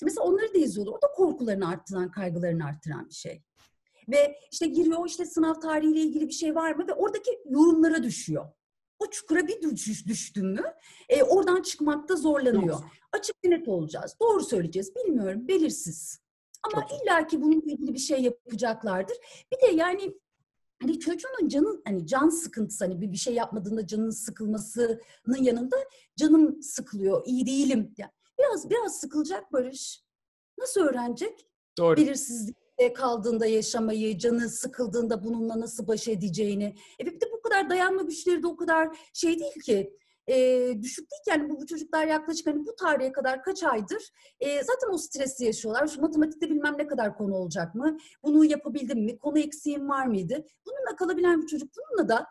Mesela 0.02 0.24
onları 0.24 0.54
da 0.54 0.58
izliyorlar. 0.58 0.92
O 0.92 1.02
da 1.02 1.06
korkularını 1.16 1.68
arttıran, 1.68 2.10
kaygılarını 2.10 2.64
arttıran 2.64 3.08
bir 3.08 3.14
şey. 3.14 3.42
Ve 4.08 4.36
işte 4.50 4.66
giriyor 4.66 5.06
işte 5.06 5.24
sınav 5.24 5.54
tarihiyle 5.54 6.00
ilgili 6.00 6.28
bir 6.28 6.32
şey 6.32 6.54
var 6.54 6.72
mı 6.72 6.88
ve 6.88 6.92
oradaki 6.92 7.30
yorumlara 7.48 8.02
düşüyor 8.02 8.46
o 8.98 9.10
çukura 9.10 9.46
bir 9.46 9.62
düş, 9.62 10.06
düştün 10.06 10.46
mü 10.46 10.74
e, 11.08 11.22
oradan 11.22 11.62
çıkmakta 11.62 12.16
zorlanıyor. 12.16 12.66
Yok. 12.66 12.84
Açık 13.12 13.36
net 13.44 13.68
olacağız. 13.68 14.16
Doğru 14.20 14.44
söyleyeceğiz. 14.44 14.94
Bilmiyorum. 14.96 15.48
Belirsiz. 15.48 16.20
Ama 16.62 16.86
Çok. 16.88 17.02
illaki 17.02 17.42
bununla 17.42 17.72
ilgili 17.72 17.94
bir 17.94 17.98
şey 17.98 18.22
yapacaklardır. 18.22 19.16
Bir 19.52 19.68
de 19.68 19.72
yani 19.74 20.14
hani 20.82 21.00
çocuğun 21.00 21.48
canın 21.48 21.82
hani 21.84 22.06
can 22.06 22.28
sıkıntısı 22.28 22.84
hani 22.84 23.00
bir 23.00 23.12
bir 23.12 23.16
şey 23.16 23.34
yapmadığında 23.34 23.86
canın 23.86 24.10
sıkılmasının 24.10 25.42
yanında 25.42 25.76
canım 26.16 26.62
sıkılıyor, 26.62 27.22
iyi 27.26 27.46
değilim. 27.46 27.94
Yani 27.98 28.10
biraz 28.38 28.70
biraz 28.70 29.00
sıkılacak 29.00 29.52
Barış. 29.52 30.04
Nasıl 30.58 30.80
öğrenecek? 30.80 31.46
Doğru. 31.78 31.96
Belirsizlik 31.96 32.56
kaldığında 32.94 33.46
yaşamayı, 33.46 34.18
canı 34.18 34.48
sıkıldığında 34.48 35.24
bununla 35.24 35.60
nasıl 35.60 35.86
baş 35.86 36.08
edeceğini. 36.08 36.76
E 37.00 37.06
bir 37.06 37.20
de 37.20 37.26
bu 37.32 37.42
kadar 37.42 37.70
dayanma 37.70 38.02
güçleri 38.02 38.42
de 38.42 38.46
o 38.46 38.56
kadar 38.56 38.98
şey 39.12 39.38
değil 39.38 39.60
ki 39.64 39.96
e, 40.28 40.34
düşük 40.82 41.10
değil 41.10 41.38
yani 41.38 41.50
bu, 41.50 41.60
bu 41.60 41.66
çocuklar 41.66 42.06
yaklaşık 42.06 42.46
hani 42.46 42.66
bu 42.66 42.76
tarihe 42.76 43.12
kadar 43.12 43.42
kaç 43.42 43.62
aydır 43.62 44.10
e, 44.40 44.62
zaten 44.64 44.88
o 44.92 44.98
stresi 44.98 45.44
yaşıyorlar. 45.44 45.86
Şu 45.86 46.00
matematikte 46.00 46.50
bilmem 46.50 46.74
ne 46.78 46.86
kadar 46.86 47.16
konu 47.16 47.34
olacak 47.34 47.74
mı? 47.74 47.98
Bunu 48.22 48.44
yapabildim 48.44 49.04
mi? 49.04 49.18
Konu 49.18 49.38
eksiğim 49.38 49.88
var 49.88 50.06
mıydı? 50.06 50.44
Bununla 50.66 50.96
kalabilen 50.96 51.42
bir 51.42 51.46
çocuk 51.46 51.70
bununla 51.76 52.08
da 52.08 52.26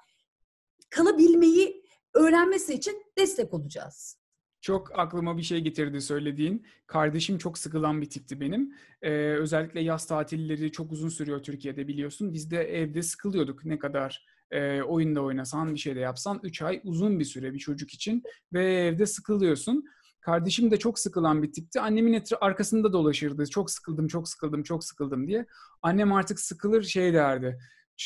kalabilmeyi 0.90 1.84
öğrenmesi 2.14 2.74
için 2.74 3.04
destek 3.18 3.54
olacağız. 3.54 4.18
Çok 4.66 5.00
aklıma 5.00 5.38
bir 5.38 5.44
şey 5.44 5.62
getirdi 5.62 6.02
söylediğin. 6.02 6.66
Kardeşim 6.88 7.38
çok 7.38 7.58
sıkılan 7.58 8.02
bir 8.02 8.10
tipti 8.10 8.40
benim. 8.42 8.74
Ee, 9.02 9.12
özellikle 9.12 9.82
yaz 9.82 10.08
tatilleri 10.08 10.72
çok 10.72 10.92
uzun 10.92 11.10
sürüyor 11.10 11.44
Türkiye'de 11.44 11.88
biliyorsun. 11.88 12.34
Biz 12.34 12.52
de 12.52 12.58
evde 12.58 13.02
sıkılıyorduk 13.02 13.66
ne 13.66 13.80
kadar 13.80 14.26
e, 14.52 14.82
oyunda 14.82 15.22
oynasan 15.22 15.74
bir 15.74 15.80
şey 15.80 15.96
de 15.96 16.00
yapsan. 16.00 16.40
3 16.44 16.62
ay 16.62 16.82
uzun 16.84 17.20
bir 17.20 17.26
süre 17.26 17.54
bir 17.54 17.60
çocuk 17.60 17.94
için 17.94 18.24
ve 18.54 18.74
evde 18.74 19.06
sıkılıyorsun. 19.06 19.86
Kardeşim 20.22 20.72
de 20.72 20.78
çok 20.78 21.00
sıkılan 21.00 21.44
bir 21.44 21.52
tipti. 21.52 21.82
Annemin 21.82 22.14
etri 22.14 22.38
arkasında 22.38 22.94
dolaşırdı. 22.94 23.50
Çok 23.50 23.72
sıkıldım, 23.72 24.08
çok 24.08 24.30
sıkıldım, 24.30 24.64
çok 24.64 24.84
sıkıldım 24.84 25.28
diye. 25.28 25.46
Annem 25.82 26.14
artık 26.14 26.40
sıkılır 26.40 26.84
şey 26.84 27.14
derdi 27.14 27.60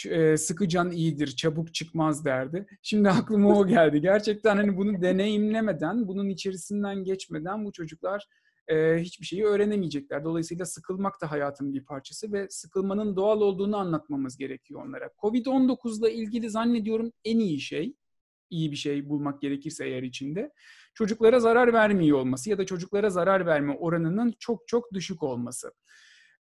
e, 0.10 0.38
sıkı 0.38 0.68
can 0.68 0.92
iyidir, 0.92 1.28
çabuk 1.28 1.74
çıkmaz 1.74 2.26
derdi. 2.26 2.66
Şimdi 2.82 3.10
aklıma 3.10 3.60
o 3.60 3.68
geldi. 3.68 4.02
Gerçekten 4.02 4.58
hani 4.58 4.78
bunu 4.78 5.02
deneyimlemeden, 5.02 6.08
bunun 6.08 6.30
içerisinden 6.30 7.04
geçmeden 7.04 7.66
bu 7.66 7.72
çocuklar 7.72 8.28
e, 8.68 8.98
hiçbir 8.98 9.26
şeyi 9.26 9.46
öğrenemeyecekler. 9.46 10.24
Dolayısıyla 10.24 10.66
sıkılmak 10.66 11.22
da 11.22 11.32
hayatın 11.32 11.74
bir 11.74 11.86
parçası 11.86 12.32
ve 12.32 12.48
sıkılmanın 12.50 13.16
doğal 13.16 13.42
olduğunu 13.42 13.78
anlatmamız 13.78 14.38
gerekiyor 14.38 14.86
onlara. 14.86 15.10
Covid-19 15.22 16.00
ile 16.00 16.14
ilgili 16.14 16.50
zannediyorum 16.50 17.12
en 17.26 17.40
iyi 17.40 17.60
şey, 17.60 17.94
iyi 18.50 18.72
bir 18.72 18.76
şey 18.76 19.10
bulmak 19.10 19.42
gerekirse 19.42 19.86
eğer 19.86 20.04
içinde, 20.04 20.52
çocuklara 20.94 21.40
zarar 21.40 21.74
vermiyor 21.74 22.18
olması 22.18 22.50
ya 22.50 22.58
da 22.58 22.66
çocuklara 22.66 23.10
zarar 23.10 23.46
verme 23.46 23.74
oranının 23.80 24.34
çok 24.40 24.68
çok 24.68 24.94
düşük 24.94 25.24
olması. 25.24 25.72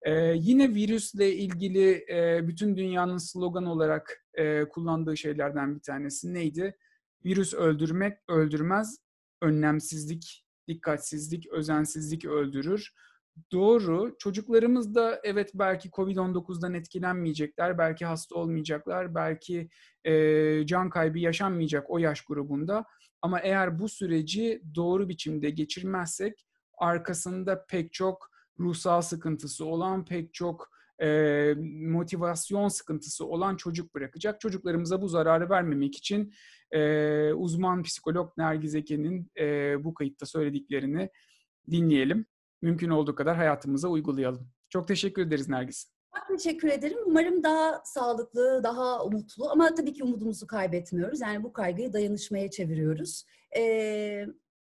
Ee, 0.02 0.34
yine 0.36 0.74
virüsle 0.74 1.34
ilgili 1.34 2.04
e, 2.10 2.48
bütün 2.48 2.76
dünyanın 2.76 3.18
slogan 3.18 3.66
olarak 3.66 4.24
e, 4.34 4.64
kullandığı 4.64 5.16
şeylerden 5.16 5.74
bir 5.74 5.80
tanesi 5.80 6.34
neydi? 6.34 6.76
Virüs 7.24 7.54
öldürmek 7.54 8.18
öldürmez, 8.28 8.98
önlemsizlik 9.42 10.44
dikkatsizlik, 10.68 11.46
özensizlik 11.46 12.24
öldürür. 12.24 12.94
Doğru. 13.52 14.16
Çocuklarımız 14.18 14.94
da 14.94 15.20
evet 15.24 15.50
belki 15.54 15.90
Covid-19'dan 15.90 16.74
etkilenmeyecekler, 16.74 17.78
belki 17.78 18.06
hasta 18.06 18.34
olmayacaklar, 18.34 19.14
belki 19.14 19.68
e, 20.04 20.66
can 20.66 20.90
kaybı 20.90 21.18
yaşanmayacak 21.18 21.90
o 21.90 21.98
yaş 21.98 22.20
grubunda. 22.20 22.84
Ama 23.22 23.40
eğer 23.40 23.78
bu 23.78 23.88
süreci 23.88 24.62
doğru 24.74 25.08
biçimde 25.08 25.50
geçirmezsek 25.50 26.46
arkasında 26.78 27.66
pek 27.66 27.92
çok 27.92 28.27
ruhsal 28.60 29.00
sıkıntısı 29.00 29.64
olan, 29.64 30.04
pek 30.04 30.34
çok 30.34 30.70
e, 31.02 31.54
motivasyon 31.82 32.68
sıkıntısı 32.68 33.26
olan 33.26 33.56
çocuk 33.56 33.94
bırakacak. 33.94 34.40
Çocuklarımıza 34.40 35.02
bu 35.02 35.08
zararı 35.08 35.50
vermemek 35.50 35.96
için 35.96 36.32
e, 36.72 37.32
uzman 37.32 37.82
psikolog 37.82 38.32
Nergiz 38.38 38.74
Eken'in 38.74 39.30
e, 39.40 39.76
bu 39.84 39.94
kayıtta 39.94 40.26
söylediklerini 40.26 41.10
dinleyelim. 41.70 42.26
Mümkün 42.62 42.90
olduğu 42.90 43.14
kadar 43.14 43.36
hayatımıza 43.36 43.88
uygulayalım. 43.88 44.50
Çok 44.68 44.88
teşekkür 44.88 45.22
ederiz 45.22 45.48
Nergis. 45.48 45.92
Çok 46.14 46.38
teşekkür 46.38 46.68
ederim. 46.68 46.98
Umarım 47.06 47.42
daha 47.42 47.80
sağlıklı, 47.84 48.60
daha 48.64 49.04
umutlu 49.04 49.50
ama 49.50 49.74
tabii 49.74 49.92
ki 49.92 50.04
umudumuzu 50.04 50.46
kaybetmiyoruz. 50.46 51.20
Yani 51.20 51.42
bu 51.42 51.52
kaygıyı 51.52 51.92
dayanışmaya 51.92 52.50
çeviriyoruz. 52.50 53.24
Ee, 53.56 54.26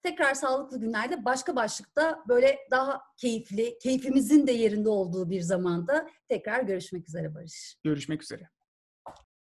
tekrar 0.04 0.34
sağlıklı 0.34 0.80
günlerde 0.80 1.26
başka 1.26 1.56
başlıkta 1.56 2.24
böyle 2.28 2.58
daha 2.72 3.02
keyifli, 3.18 3.78
keyfimizin 3.78 4.48
de 4.48 4.52
yerinde 4.52 4.90
olduğu 4.90 5.30
bir 5.30 5.42
zamanda 5.42 6.08
tekrar 6.28 6.64
görüşmek 6.64 7.08
üzere 7.08 7.36
Barış. 7.36 7.76
Görüşmek 7.84 8.24
üzere. 8.24 8.50